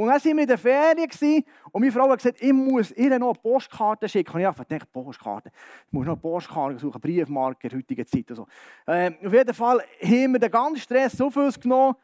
Und 0.00 0.06
dann 0.06 0.16
waren 0.16 0.36
wir 0.36 0.42
in 0.42 0.48
der 0.48 0.56
Ferien 0.56 1.44
und 1.72 1.80
meine 1.82 1.92
Frau 1.92 2.08
hat 2.08 2.20
gesagt, 2.20 2.40
ich 2.40 2.52
muss 2.54 2.90
ihr 2.92 3.18
noch 3.18 3.34
eine 3.34 3.38
Postkarte 3.38 4.08
schicken. 4.08 4.32
Und 4.32 4.40
ich 4.40 4.46
habe 4.46 4.64
gedacht, 4.64 4.90
Postkarte, 4.90 5.50
ich 5.86 5.92
muss 5.92 6.06
noch 6.06 6.14
eine 6.14 6.22
Postkarte 6.22 6.78
suchen, 6.78 6.98
Briefmarker, 6.98 7.68
heutige 7.76 8.06
Zeit 8.06 8.30
und 8.30 8.36
so. 8.36 8.46
Ähm, 8.86 9.18
auf 9.22 9.30
jeden 9.30 9.52
Fall 9.52 9.84
haben 10.02 10.32
wir 10.32 10.38
den 10.38 10.50
ganzen 10.50 10.80
Stress 10.80 11.20
auf 11.20 11.36
uns 11.36 11.60
genommen. 11.60 11.96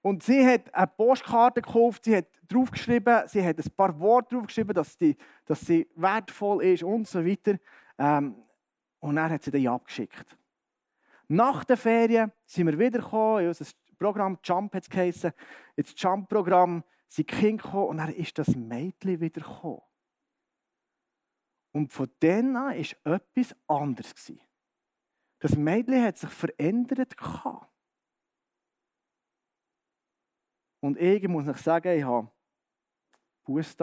Und 0.00 0.22
sie 0.22 0.46
hat 0.46 0.74
eine 0.74 0.86
Postkarte 0.86 1.60
gekauft, 1.60 2.04
sie 2.04 2.16
hat 2.16 2.26
draufgeschrieben, 2.48 3.28
sie 3.28 3.44
hat 3.44 3.58
ein 3.58 3.70
paar 3.76 4.00
Worte 4.00 4.36
draufgeschrieben, 4.36 4.72
dass, 4.72 4.96
die, 4.96 5.14
dass 5.44 5.60
sie 5.60 5.86
wertvoll 5.94 6.64
ist 6.64 6.84
und 6.84 7.06
so 7.06 7.22
weiter. 7.22 7.58
Ähm, 7.98 8.34
und 9.00 9.16
dann 9.16 9.30
hat 9.30 9.42
sie 9.42 9.50
die 9.50 9.68
abgeschickt. 9.68 10.38
Nach 11.28 11.64
der 11.64 11.76
Ferien 11.76 12.32
sind 12.46 12.66
wir 12.66 12.78
wiedergekommen 12.78 13.42
in 13.42 13.48
unser 13.48 13.66
Programm 13.98 14.38
Jump 14.42 14.74
hat 14.74 14.84
es 14.84 14.90
geheißen, 14.90 15.32
ins 15.76 15.94
Jump-Programm 15.96 16.82
sind 17.08 17.30
die 17.30 17.36
Kinder 17.36 17.62
gekommen 17.62 17.88
und 17.88 17.96
dann 17.98 18.12
ist 18.12 18.38
das 18.38 18.48
Mädchen 18.54 19.20
wieder 19.20 19.40
gekommen. 19.40 19.82
Und 21.72 21.92
von 21.92 22.10
dann 22.20 22.56
an 22.56 22.76
war 23.04 23.14
etwas 23.14 23.54
anderes. 23.66 24.32
Das 25.38 25.56
Mädchen 25.56 26.02
hat 26.02 26.18
sich 26.18 26.30
verändert. 26.30 27.14
Und 30.80 30.98
ich 30.98 31.28
muss 31.28 31.46
ich 31.46 31.56
sagen, 31.58 31.98
ich 31.98 32.04
habe 32.04 32.30
Buß. 33.44 33.76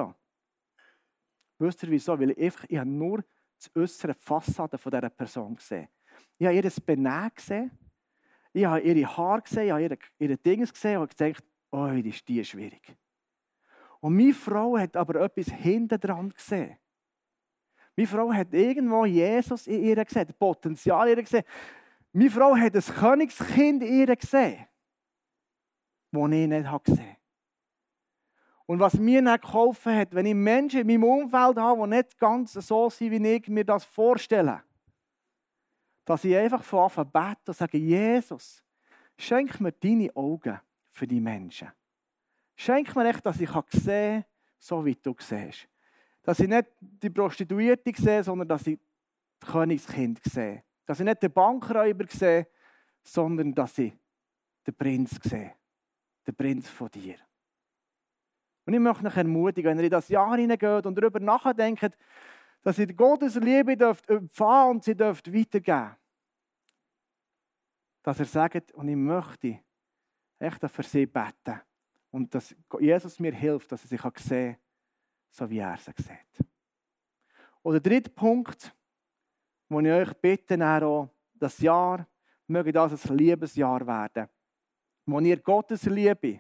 Wisst 1.60 1.84
ihr 1.84 1.90
wieso? 1.90 2.20
Weil 2.20 2.32
ich, 2.32 2.54
ich 2.68 2.78
habe 2.78 2.90
nur 2.90 3.24
das 3.58 3.72
äußere 3.76 4.14
Fassade 4.14 4.78
von 4.78 4.92
dieser 4.92 5.10
Person 5.10 5.56
gesehen. 5.56 5.88
Ich 6.38 6.48
habe 6.48 6.56
ihr 6.56 6.72
Benehmen 6.86 7.32
gesehen. 7.36 7.72
Ich 8.54 8.66
habe 8.66 8.82
ihre 8.82 9.18
Haare 9.18 9.42
gesehen, 9.42 9.66
ich 9.66 9.72
habe 9.72 9.84
ihre, 9.84 9.98
ihre 10.20 10.38
Dinge 10.38 10.68
gesehen 10.68 11.00
und 11.00 11.18
gedacht, 11.18 11.44
oh, 11.72 11.88
das 11.88 12.06
ist 12.06 12.28
die 12.28 12.44
schwierig. 12.46 12.96
Und 14.04 14.18
meine 14.18 14.34
Frau 14.34 14.78
hat 14.78 14.98
aber 14.98 15.22
etwas 15.22 15.46
hinten 15.46 15.98
dran 15.98 16.30
gesehen. 16.30 16.78
Meine 17.96 18.08
Frau 18.08 18.34
hat 18.34 18.54
irgendwo 18.54 19.06
Jesus 19.06 19.66
in 19.66 19.82
ihr 19.82 20.04
gesehen, 20.04 20.28
das 20.28 20.36
Potenzial 20.36 21.08
in 21.08 21.18
ihr 21.18 21.24
gesehen. 21.24 21.46
Meine 22.12 22.30
Frau 22.30 22.54
hat 22.54 22.76
ein 22.76 22.82
Königskind 22.82 23.82
in 23.82 24.00
ihr 24.02 24.14
gesehen, 24.14 24.68
das 26.12 26.22
ich 26.22 26.48
nicht 26.48 26.50
gesehen 26.50 26.70
habe. 26.70 27.18
Und 28.66 28.80
was 28.82 28.96
mir 28.96 29.22
nicht 29.22 29.42
geholfen 29.42 29.96
hat, 29.96 30.14
wenn 30.14 30.26
ich 30.26 30.36
Menschen 30.36 30.82
in 30.82 30.88
meinem 30.88 31.06
Umfeld 31.06 31.58
habe, 31.58 31.84
die 31.84 31.96
nicht 31.96 32.20
ganz 32.20 32.52
so 32.52 32.90
sind, 32.90 33.12
wie 33.12 33.36
ich 33.36 33.48
mir 33.48 33.64
das 33.64 33.86
vorstelle, 33.86 34.64
dass 36.04 36.26
ich 36.26 36.36
einfach 36.36 36.62
von 36.62 36.80
Anfang 36.80 37.10
bete 37.10 37.52
und 37.52 37.56
sage, 37.56 37.78
Jesus, 37.78 38.62
schenk 39.18 39.62
mir 39.62 39.72
deine 39.72 40.14
Augen 40.14 40.60
für 40.90 41.08
die 41.08 41.22
Menschen. 41.22 41.72
Schenk 42.64 42.96
mir 42.96 43.10
echt, 43.10 43.26
dass 43.26 43.42
ich 43.42 43.50
sehen 43.50 44.22
kann, 44.22 44.26
so 44.58 44.86
wie 44.86 44.96
du 44.96 45.14
siehst. 45.20 45.68
Dass 46.22 46.40
ich 46.40 46.48
nicht 46.48 46.70
die 46.80 47.10
Prostituierte 47.10 47.92
sehe, 47.94 48.24
sondern 48.24 48.48
dass 48.48 48.66
ich 48.66 48.80
das 49.38 49.52
Königskind 49.52 50.22
sehe. 50.24 50.64
Dass 50.86 50.98
ich 50.98 51.06
nicht 51.06 51.22
den 51.22 51.34
Bankräuber 51.34 52.06
sehe, 52.08 52.48
sondern 53.04 53.54
dass 53.54 53.78
ich 53.80 53.94
den 54.66 54.76
Prinz 54.76 55.20
sehe. 55.22 55.56
Den 56.26 56.36
Prinz 56.36 56.70
von 56.70 56.90
dir. 56.90 57.18
Und 58.66 58.74
ich 58.74 58.80
möchte 58.80 59.08
euch 59.08 59.18
ermutigen, 59.18 59.72
wenn 59.72 59.80
ihr 59.80 59.84
in 59.84 59.92
das 59.92 60.08
Jahr 60.08 60.38
hineingeht 60.38 60.86
und 60.86 60.96
darüber 60.96 61.20
nachdenkt, 61.20 61.98
dass 62.62 62.80
ihr 62.80 62.94
Gottes 62.94 63.36
Liebe 63.36 63.76
dürft 63.76 64.10
empfangen 64.10 64.78
und 64.78 64.86
sie 64.86 64.96
dürft 64.96 65.34
weitergeben. 65.34 65.98
Dass 68.04 68.20
er 68.20 68.26
sagt, 68.26 68.72
und 68.72 68.88
ich 68.88 68.96
möchte 68.96 69.60
echt 70.40 70.66
für 70.66 70.84
sie 70.84 71.06
beten. 71.06 71.60
Und 72.14 72.36
dass 72.36 72.56
Jesus 72.80 73.20
mir 73.20 73.34
hilft, 73.34 73.72
dass 73.72 73.84
er 73.84 73.88
sich 73.88 74.24
sehen 74.24 74.54
kann, 74.54 74.62
so 75.32 75.50
wie 75.50 75.58
er 75.58 75.78
sie 75.78 75.92
sieht. 75.98 76.48
Und 77.64 77.74
der 77.74 77.82
dritte 77.82 78.12
Punkt, 78.12 78.72
wo 79.68 79.80
ich 79.80 79.92
euch 79.92 80.14
bitte, 80.22 80.64
auch, 80.86 81.10
das 81.34 81.58
Jahr 81.58 82.08
möge 82.46 82.72
das 82.72 83.10
ein 83.10 83.18
Liebesjahr 83.18 83.88
werden, 83.88 84.30
wo 85.08 85.20
ihr 85.22 85.38
Gottes 85.38 85.86
Liebe 85.86 86.40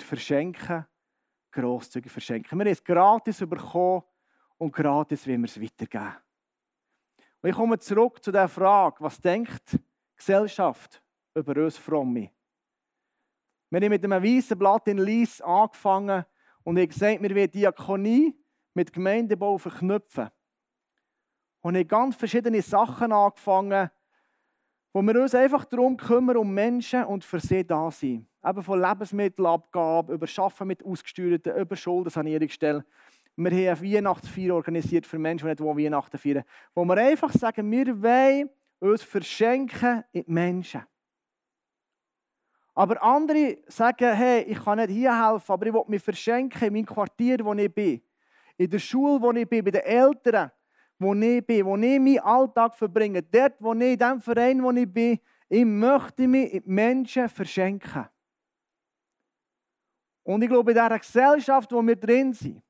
verschenken, 0.00 0.84
grosszügig 1.50 2.12
verschenken. 2.12 2.58
Wir 2.58 2.66
haben 2.66 2.72
es 2.72 2.84
gratis 2.84 3.38
bekommen 3.38 4.02
und 4.58 4.70
gratis 4.70 5.26
will 5.26 5.38
wir 5.38 5.46
es 5.46 5.58
weitergeben. 5.58 6.14
Und 7.40 7.48
ich 7.48 7.56
komme 7.56 7.78
zurück 7.78 8.22
zu 8.22 8.30
der 8.30 8.48
Frage, 8.48 8.96
was 9.00 9.18
denkt 9.18 9.72
die 9.72 9.80
Gesellschaft 10.14 11.02
über 11.34 11.64
uns 11.64 11.78
Fromme? 11.78 12.32
Wir 13.70 13.80
haben 13.80 13.90
mit 13.90 14.04
einem 14.04 14.22
weißen 14.22 14.58
Blatt 14.58 14.88
in 14.88 14.98
Lies 14.98 15.40
angefangen 15.42 16.24
und 16.64 16.78
ich 16.78 16.88
gesagt, 16.88 17.22
wir 17.22 17.34
wollen 17.34 17.50
Diakonie 17.50 18.34
mit 18.72 18.92
Gemeindebau 18.92 19.58
verknüpfen. 19.58 20.28
Und 21.60 21.74
ich 21.74 21.86
ganz 21.86 22.16
verschiedene 22.16 22.62
Sachen 22.62 23.12
angefangen, 23.12 23.90
wo 24.92 25.02
wir 25.02 25.20
uns 25.20 25.34
einfach 25.34 25.64
darum 25.66 25.96
kümmern, 25.96 26.38
um 26.38 26.54
Menschen 26.54 27.04
und 27.04 27.24
für 27.24 27.40
sie 27.40 27.66
da 27.66 27.90
sind. 27.90 28.26
Eben 28.42 28.62
von 28.62 28.80
Lebensmittelabgabe, 28.80 30.14
über 30.14 30.26
Schaffen 30.26 30.68
mit 30.68 30.82
Ausgesteuerten, 30.82 31.56
über 31.56 31.76
Schuldensanierungsstellen. 31.76 32.84
Wir 33.36 33.70
haben 33.70 33.82
Weihnachtsfeier 33.82 34.54
organisiert 34.54 35.06
für 35.06 35.18
Menschen, 35.18 35.54
die 35.54 35.62
nicht 35.62 35.76
Weihnachten 35.76 36.18
feiern 36.18 36.44
Wo 36.74 36.84
wir 36.84 36.96
einfach 36.96 37.32
sagen, 37.32 37.70
wir 37.70 38.02
wollen 38.02 38.50
uns 38.80 39.02
verschenken 39.02 40.04
in 40.12 40.24
die 40.24 40.32
Menschen. 40.32 40.82
Aber 42.78 43.02
andere 43.02 43.58
sagen, 43.66 44.14
hey, 44.14 44.42
ich 44.42 44.62
kann 44.62 44.78
nicht 44.78 44.90
hier 44.90 45.10
helfen, 45.12 45.50
aber 45.50 45.66
ich 45.66 45.72
will 45.72 45.82
mich 45.88 46.00
verschenken 46.00 46.68
in 46.68 46.72
meinem 46.72 46.86
Quartier, 46.86 47.44
wo 47.44 47.52
ich 47.52 47.74
bin. 47.74 48.00
In 48.56 48.70
der 48.70 48.78
Schule, 48.78 49.20
wo 49.20 49.32
ich 49.32 49.48
bin, 49.48 49.64
bei 49.64 49.72
den 49.72 49.80
Eltern, 49.80 50.52
wo 50.96 51.12
ich 51.12 51.44
bin, 51.44 51.66
wo 51.66 51.76
ich 51.76 51.98
meinen 51.98 52.20
Alltag 52.20 52.76
verbringe. 52.76 53.20
Dort, 53.20 53.56
wo 53.58 53.74
ich, 53.74 53.80
in 53.80 53.98
dem 53.98 54.20
Verein, 54.20 54.62
wo 54.62 54.70
ich 54.70 54.92
bin, 54.92 55.18
ich 55.48 55.64
möchte 55.64 56.28
mich 56.28 56.54
in 56.54 56.62
Menschen 56.66 57.28
verschenken. 57.28 58.06
Und 60.22 60.42
ich 60.42 60.48
glaube, 60.48 60.70
in 60.70 60.76
dieser 60.76 60.98
Gesellschaft, 61.00 61.72
wo 61.72 61.82
wir 61.82 61.96
drin 61.96 62.32
sind, 62.32 62.62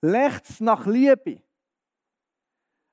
lechzt 0.00 0.58
nach 0.62 0.86
Liebe. 0.86 1.42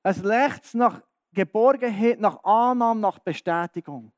Es 0.02 0.22
lechzt 0.22 0.74
nach 0.74 1.00
Geborgenheit, 1.32 2.20
nach 2.20 2.44
Annahme, 2.44 3.00
nach 3.00 3.18
Bestätigung. 3.20 4.12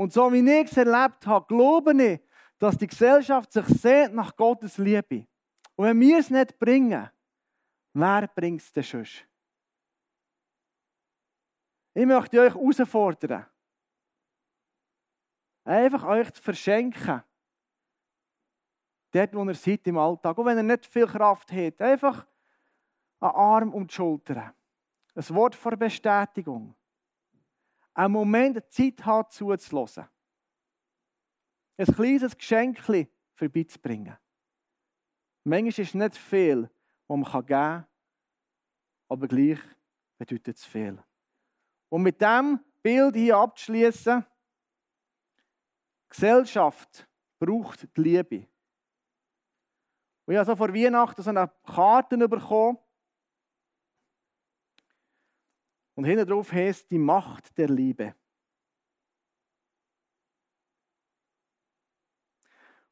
Und 0.00 0.14
so 0.14 0.32
wie 0.32 0.38
ich 0.38 0.70
es 0.70 0.78
erlebt 0.78 1.26
habe, 1.26 1.46
glaube 1.46 1.92
ich, 2.02 2.20
dass 2.58 2.78
die 2.78 2.86
Gesellschaft 2.86 3.52
sich 3.52 3.66
sehnt 3.66 4.14
nach 4.14 4.34
Gottes 4.34 4.78
Liebe. 4.78 5.26
Und 5.76 5.84
wenn 5.84 6.00
wir 6.00 6.18
es 6.20 6.30
nicht 6.30 6.58
bringen, 6.58 7.10
wer 7.92 8.26
bringt 8.28 8.62
es 8.62 8.72
denn 8.72 8.82
schon? 8.82 9.04
Ich 11.92 12.06
möchte 12.06 12.40
euch 12.40 12.54
herausfordern, 12.54 13.44
einfach 15.64 16.04
euch 16.04 16.32
zu 16.32 16.42
verschenken. 16.42 17.22
Dort, 19.10 19.34
wo 19.34 19.44
ihr 19.44 19.54
seid 19.54 19.86
im 19.86 19.98
Alltag. 19.98 20.38
Auch 20.38 20.46
wenn 20.46 20.56
ihr 20.56 20.62
nicht 20.62 20.86
viel 20.86 21.06
Kraft 21.06 21.52
habt. 21.52 21.82
Einfach 21.82 22.26
einen 23.20 23.32
Arm 23.32 23.74
um 23.74 23.86
die 23.86 23.92
Schulter. 23.92 24.54
Ein 25.14 25.34
Wort 25.34 25.54
vor 25.54 25.76
Bestätigung 25.76 26.74
einen 28.00 28.12
Moment 28.14 28.72
Zeit 28.72 29.04
hat, 29.04 29.32
zuzulassen. 29.32 30.08
Ein 31.76 31.86
kleines 31.86 32.36
Geschenk 32.36 32.80
vorbeizubringen. 33.34 34.16
Manchmal 35.44 35.68
ist 35.68 35.78
es 35.78 35.94
nicht 35.94 36.16
viel, 36.16 36.70
was 37.08 37.18
man 37.18 37.24
geben 37.24 37.46
kann, 37.46 37.86
aber 39.08 39.28
gleich 39.28 39.58
bedeutet 40.16 40.56
es 40.56 40.64
viel. 40.64 41.02
Und 41.90 42.02
mit 42.02 42.20
diesem 42.20 42.60
Bild 42.82 43.16
hier 43.16 43.36
abzuschließen, 43.36 44.24
Gesellschaft 46.08 47.06
braucht 47.38 47.82
die 47.96 48.00
Liebe. 48.00 48.48
Und 50.24 50.34
ich 50.34 50.38
habe 50.38 50.46
so 50.46 50.56
vor 50.56 50.74
Weihnachten 50.74 51.22
so 51.22 51.30
eine 51.30 51.50
Karte 51.64 52.16
bekommen, 52.16 52.78
Und 56.00 56.06
hinten 56.06 56.26
drauf 56.26 56.50
heißt 56.50 56.90
die 56.90 56.96
Macht 56.96 57.58
der 57.58 57.68
Liebe. 57.68 58.14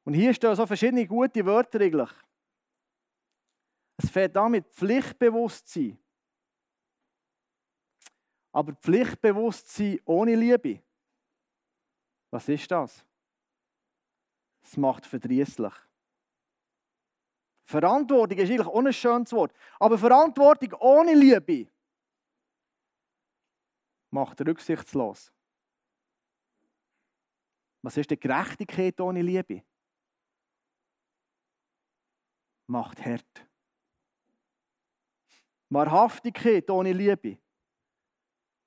Und 0.05 0.13
hier 0.13 0.35
stehen 0.35 0.55
so 0.55 0.67
verschiedene 0.67 1.07
gute 1.07 1.43
Wörter 1.47 1.81
eigentlich. 1.81 2.11
Es 3.97 4.11
fängt 4.11 4.37
an 4.37 4.51
mit 4.51 4.67
Pflichtbewusstsein. 4.75 5.99
Aber 8.53 8.75
Pflichtbewusstsein 8.75 10.01
ohne 10.05 10.35
Liebe, 10.35 10.83
was 12.31 12.47
ist 12.51 12.71
das? 12.71 13.07
Es 14.61 14.77
macht 14.77 15.07
verdrießlich. 15.07 15.75
Verantwortung 17.65 18.37
ist 18.37 18.51
eigentlich 18.51 18.67
auch 18.67 18.85
ein 18.85 18.93
schönes 18.93 19.33
Wort. 19.33 19.55
Aber 19.81 19.97
Verantwortung 19.97 20.75
ohne 20.79 21.15
Liebe 21.15 21.71
macht 24.11 24.41
rücksichtslos. 24.41 25.33
Was 27.83 27.97
ist 27.97 28.11
die 28.11 28.19
Gerechtigkeit 28.19 29.01
ohne 29.01 29.23
Liebe? 29.23 29.63
Macht 32.67 33.05
hart. 33.05 33.47
Wahrhaftigkeit 35.71 36.69
ohne 36.71 36.93
Liebe 36.93 37.39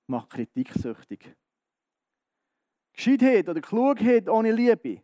macht 0.07 0.29
kritiksüchtig. 0.29 1.35
Gescheitheit 2.93 3.49
oder 3.49 3.61
Klugheit 3.61 4.29
ohne 4.29 4.51
Liebe 4.51 5.03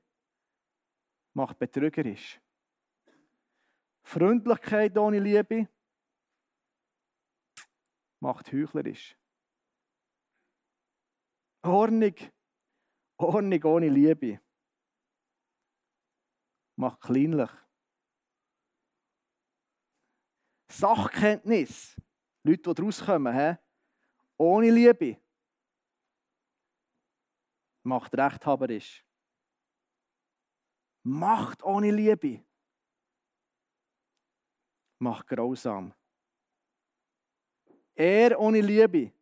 macht 1.33 1.57
betrügerisch. 1.57 2.39
Freundlichkeit 4.03 4.97
ohne 4.97 5.19
Liebe 5.19 5.67
macht 8.19 8.51
heuchlerisch. 8.51 9.17
Ordnung, 11.67 12.15
Ordnung 13.17 13.63
ohne 13.63 13.89
Liebe 13.89 14.39
macht 16.75 17.01
kleinlich. 17.01 17.49
Sachkenntnis, 20.71 21.95
Leute, 22.43 22.73
die 22.73 22.81
rauskommen, 22.81 23.33
he? 23.33 23.57
ohne 24.37 24.69
Liebe 24.69 25.21
macht 27.83 28.13
rechthaberisch. 28.15 29.03
Macht 31.03 31.63
ohne 31.63 31.91
Liebe 31.91 32.45
macht 34.99 35.27
grausam. 35.27 35.93
Er 37.95 38.39
ohne 38.39 38.61
Liebe 38.61 39.16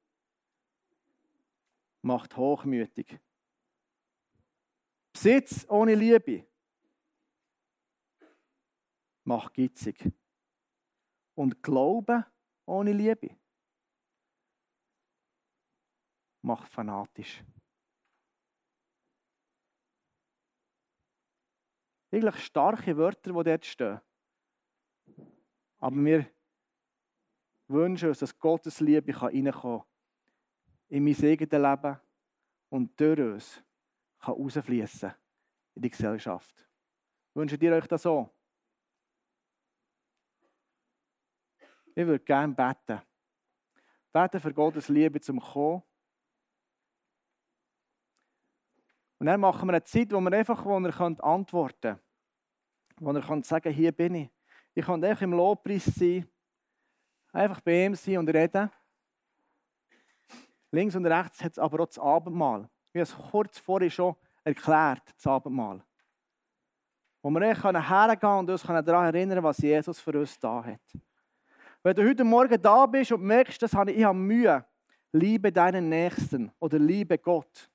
macht 2.06 2.38
hochmütig. 2.38 3.20
Besitz 5.12 5.66
ohne 5.68 5.96
Liebe 5.96 6.46
macht 9.24 9.56
gitzig. 9.56 10.14
Und 11.34 11.64
Glaube 11.64 12.26
ohne 12.68 12.94
Liebe 12.94 13.36
macht 16.44 16.72
fanatisch. 16.72 17.44
Eigentlich 22.12 22.46
starke 22.46 22.96
Wörter, 22.98 23.34
die 23.34 23.44
dort 23.44 23.66
stehen. 23.66 24.00
Aber 25.80 25.96
wir 25.96 26.32
wünschen 27.68 28.10
uns, 28.10 28.20
dass 28.20 28.38
Gottes 28.38 28.80
Liebe 28.80 29.20
reinkommen 29.20 29.52
kann 29.52 29.95
in 30.90 31.04
mein 31.04 31.16
eigenes 31.24 31.52
Leben 31.52 32.00
und 32.70 33.00
durch 33.00 33.20
uns 33.20 33.64
kann 34.20 34.36
in 34.36 35.82
die 35.82 35.90
Gesellschaft. 35.90 36.68
Wünscht 37.34 37.62
ihr 37.62 37.74
euch 37.74 37.88
das 37.88 38.04
so? 38.04 38.30
Ich 41.94 42.06
würde 42.06 42.24
gerne 42.24 42.54
beten. 42.54 43.02
Beten 44.12 44.40
für 44.40 44.54
Gottes 44.54 44.90
Liebe 44.90 45.20
zum 45.22 45.40
Kommen. 45.40 45.84
Und 49.18 49.28
dann 49.28 49.40
machen 49.40 49.68
wir 49.68 49.74
eine 49.74 49.84
Zeit, 49.84 50.12
wo 50.12 50.20
wir 50.20 50.34
einfach 50.34 50.66
wo 50.66 50.78
ihr 50.80 51.24
antworten 51.24 51.80
könnt. 51.82 52.02
Wo 53.00 53.22
könnt 53.22 53.46
sagen, 53.46 53.74
hier 53.74 53.92
bin 53.92 54.16
ich. 54.16 54.30
Ich 54.74 54.86
kann 54.86 55.04
einfach 55.04 55.22
im 55.22 55.32
Lobpreis 55.32 55.86
sein, 55.86 56.30
einfach 57.32 57.62
bei 57.62 57.86
ihm 57.86 57.96
sein 57.96 58.18
und 58.18 58.30
reden. 58.30 58.70
Links 60.76 60.96
und 60.96 61.06
rechts 61.06 61.44
hat 61.44 61.54
es 61.54 61.60
aber 61.60 61.82
auch 61.82 61.88
das 61.88 62.00
Abendmahl. 62.00 62.70
Ich 62.94 63.00
habe 63.00 63.04
es 63.04 63.32
kurz 63.32 63.58
vorher 63.58 63.90
schon 63.90 64.16
erklärt, 64.44 65.02
das 65.16 65.26
Abendmahl. 65.26 65.82
Wo 67.22 67.30
wir 67.30 67.42
echt 67.42 67.64
hergehen 67.64 68.40
und 68.40 68.50
uns 68.50 68.62
daran 68.62 69.16
erinnern 69.16 69.44
was 69.44 69.58
Jesus 69.58 70.00
für 70.00 70.20
uns 70.20 70.38
da 70.38 70.64
hat. 70.64 70.82
Wenn 71.82 71.96
du 71.96 72.08
heute 72.08 72.24
Morgen 72.24 72.62
da 72.62 72.86
bist 72.86 73.12
und 73.12 73.24
merkst, 73.24 73.62
dass 73.62 73.74
ich 73.74 74.04
habe 74.04 74.18
Mühe, 74.18 74.66
liebe 75.12 75.52
deinen 75.52 75.90
Nächsten 75.90 76.52
oder 76.60 76.78
liebe 76.78 77.18
Gott. 77.18 77.70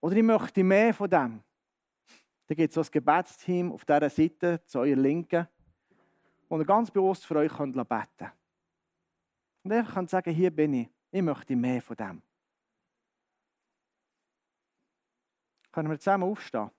Oder 0.00 0.16
ich 0.16 0.22
möchte 0.22 0.64
mehr 0.64 0.94
von 0.94 1.10
dem. 1.10 1.42
Dann 2.46 2.56
gibt 2.56 2.70
es 2.70 2.74
so 2.74 2.80
ein 2.80 2.88
Gebetsteam 2.90 3.72
auf 3.72 3.84
dieser 3.84 4.10
Seite 4.10 4.64
zu 4.66 4.80
eurer 4.80 4.96
Linken 4.96 5.48
wo 6.52 6.58
ihr 6.58 6.66
ganz 6.66 6.90
bewusst 6.90 7.24
für 7.24 7.36
euch 7.36 7.50
beten 7.50 7.86
könnt. 7.88 8.32
Und 9.62 9.72
einfach 9.72 9.94
könnt 9.94 10.10
sagen, 10.10 10.34
hier 10.34 10.50
bin 10.50 10.74
ich. 10.74 10.88
Ich 11.14 11.20
möchte 11.20 11.54
mehr 11.54 11.82
von 11.82 11.94
dem. 11.94 12.22
Können 15.70 15.90
wir 15.90 15.98
zusammen 15.98 16.24
aufstehen? 16.24 16.70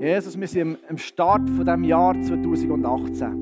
Jesus, 0.00 0.38
wir 0.38 0.48
sind 0.48 0.78
am 0.88 0.98
Start 0.98 1.48
von 1.48 1.64
dem 1.64 1.84
Jahr 1.84 2.20
2018. 2.20 3.32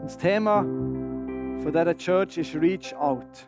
Und 0.00 0.02
das 0.02 0.16
Thema 0.16 0.62
von 0.62 1.66
dieser 1.66 1.96
Church 1.96 2.38
ist 2.38 2.56
Reach 2.56 2.94
Out. 2.96 3.46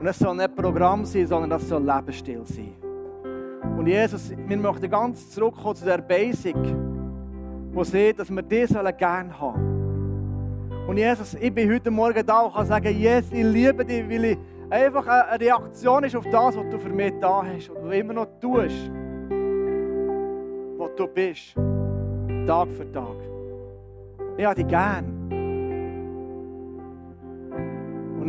Und 0.00 0.06
es 0.06 0.18
soll 0.18 0.34
nicht 0.34 0.56
Programm 0.56 1.04
sein, 1.04 1.26
sondern 1.26 1.50
das 1.50 1.68
soll 1.68 1.84
Lebensstil 1.84 2.40
sein. 2.46 2.74
Und 3.76 3.86
Jesus, 3.86 4.30
wir 4.30 4.56
möchten 4.56 4.90
ganz 4.90 5.28
zurückkommen 5.28 5.76
zu 5.76 5.84
der 5.84 5.98
Basic, 5.98 6.56
wo 7.72 7.84
sieht, 7.84 8.18
dass 8.18 8.30
wir 8.30 8.42
das 8.42 8.96
gerne 8.96 9.38
haben. 9.38 10.86
Und 10.88 10.96
Jesus, 10.96 11.34
ich 11.34 11.54
bin 11.54 11.70
heute 11.70 11.90
Morgen 11.90 12.24
da 12.24 12.40
und 12.40 12.54
kann 12.54 12.66
sagen, 12.66 12.96
Jesus, 12.96 13.30
ich 13.30 13.44
liebe 13.44 13.84
dich, 13.84 14.08
weil 14.08 14.24
ich 14.24 14.38
einfach 14.70 15.06
eine 15.06 15.38
Reaktion 15.38 16.04
ist 16.04 16.16
auf 16.16 16.24
das, 16.30 16.56
was 16.56 16.70
du 16.70 16.78
für 16.78 16.88
mich 16.88 17.12
da 17.20 17.44
hast 17.44 17.68
und 17.68 17.76
was 17.76 17.90
du 17.90 17.98
immer 17.98 18.14
noch 18.14 18.26
tust. 18.40 18.90
Was 20.78 20.90
du 20.96 21.06
bist. 21.08 21.54
Tag 22.46 22.68
für 22.72 22.90
Tag. 22.90 23.16
Ich 24.38 24.46
habe 24.46 24.54
dich 24.54 24.66
gern. 24.66 25.19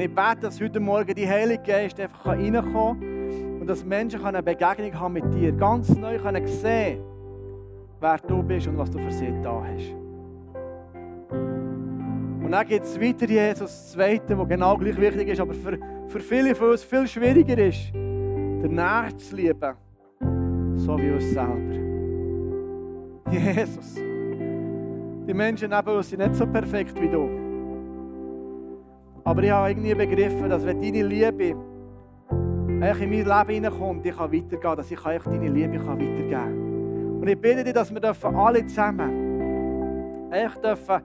Ich 0.02 0.10
bete, 0.10 0.42
dass 0.42 0.60
heute 0.60 0.80
Morgen 0.80 1.14
die 1.14 1.28
Heilige 1.28 1.62
Geist 1.62 2.00
einfach 2.00 2.26
reinkommen 2.26 3.00
kann 3.00 3.60
und 3.62 3.68
dass 3.68 3.86
Menschen 3.86 4.26
eine 4.26 4.42
Begegnung 4.42 5.00
haben 5.00 5.14
mit 5.14 5.32
dir, 5.34 5.52
ganz 5.52 5.96
neu 5.96 6.18
können 6.18 6.48
sehen, 6.48 7.02
wer 8.00 8.18
du 8.18 8.42
bist 8.42 8.68
und 8.68 8.78
was 8.78 8.90
du 8.90 8.98
für 8.98 9.12
sie 9.12 9.32
da 9.44 9.64
hast. 9.64 9.94
Und 11.32 12.52
dann 12.52 12.68
geht 12.68 12.84
es 12.84 13.00
weiter, 13.00 13.28
Jesus, 13.28 13.60
das 13.60 13.92
Zweite, 13.92 14.38
was 14.38 14.48
genau 14.50 14.76
gleich 14.76 14.98
wichtig 14.98 15.28
ist, 15.30 15.40
aber 15.40 15.54
für, 15.54 15.78
für 16.08 16.20
viele 16.20 16.56
von 16.56 16.72
uns 16.72 16.84
viel 16.84 17.08
schwieriger 17.08 17.58
ist, 17.60 17.94
den 17.94 18.74
Nächsten 18.76 19.20
zu 19.20 19.36
lieben, 19.36 19.76
so 20.78 20.98
wie 20.98 21.12
uns 21.12 21.30
selber. 21.30 21.76
Jesus, 23.32 23.96
die 23.96 25.34
Menschen 25.34 25.70
neben 25.70 25.96
uns 25.96 26.10
sind 26.10 26.20
nicht 26.20 26.36
so 26.36 26.48
perfekt 26.48 27.00
wie 27.00 27.08
du. 27.08 27.41
Aber 29.24 29.44
ich 29.44 29.52
habe 29.52 29.70
irgendwie 29.70 29.94
begriffen, 29.94 30.50
dass 30.50 30.66
wenn 30.66 30.82
deine 30.82 31.04
Liebe 31.04 31.50
in 31.50 32.80
mein 32.80 33.10
Leben 33.10 33.50
hineinkommt, 33.50 34.06
ich 34.06 34.16
kann 34.16 34.32
weitergehen, 34.32 34.76
dass 34.76 34.92
ich 34.92 35.00
deine 35.00 35.50
Liebe 35.50 35.86
weitergeben 35.86 36.32
kann. 36.32 37.22
Und 37.22 37.28
ich 37.28 37.40
bitte 37.40 37.64
dich, 37.64 37.74
dass 37.74 37.94
wir 37.94 38.04
alle 38.36 38.66
zusammen 38.66 39.32
dürfen 40.64 41.02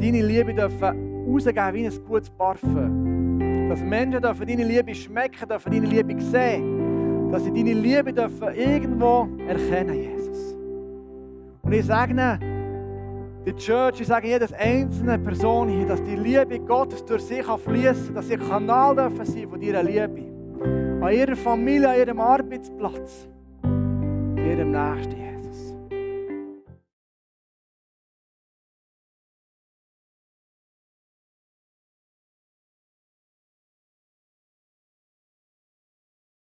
deine 0.00 0.22
Liebe 0.22 0.54
dürfen 0.54 1.26
rausgeben 1.28 1.74
wie 1.74 1.86
ein 1.86 2.04
gutes 2.06 2.30
Parfum. 2.30 3.38
Dass 3.68 3.82
Menschen 3.82 4.22
dürfen 4.22 4.46
deine 4.46 4.64
Liebe 4.64 4.94
schmecken, 4.94 5.48
dürfen 5.48 5.72
deine 5.72 5.86
Liebe 5.86 6.20
sehen. 6.20 7.30
Dass 7.30 7.44
sie 7.44 7.52
deine 7.52 7.74
Liebe 7.74 8.12
dürfen 8.12 8.54
irgendwo 8.54 9.28
erkennen, 9.46 9.94
Jesus. 9.94 10.56
Und 11.62 11.72
ich 11.72 11.84
sage 11.84 12.14
die 13.46 13.54
Church, 13.54 14.00
ich 14.00 14.06
sage 14.06 14.28
jedes 14.28 14.52
einzelne 14.52 15.18
Person 15.18 15.68
hier, 15.68 15.86
dass 15.86 16.02
die 16.02 16.16
Liebe 16.16 16.58
Gottes 16.60 17.04
durch 17.04 17.22
sie 17.22 17.42
fließen 17.42 18.06
kann, 18.06 18.14
dass 18.14 18.28
sie 18.28 18.36
Kanal 18.36 18.94
dürfen 18.94 19.24
sein 19.24 19.48
von 19.48 19.60
ihrer 19.62 19.82
Liebe. 19.82 20.28
An 21.00 21.12
ihrer 21.12 21.36
Familie, 21.36 21.88
an 21.88 21.98
ihrem 21.98 22.20
Arbeitsplatz, 22.20 23.28
ihrem 23.64 24.70
Nächsten. 24.72 25.29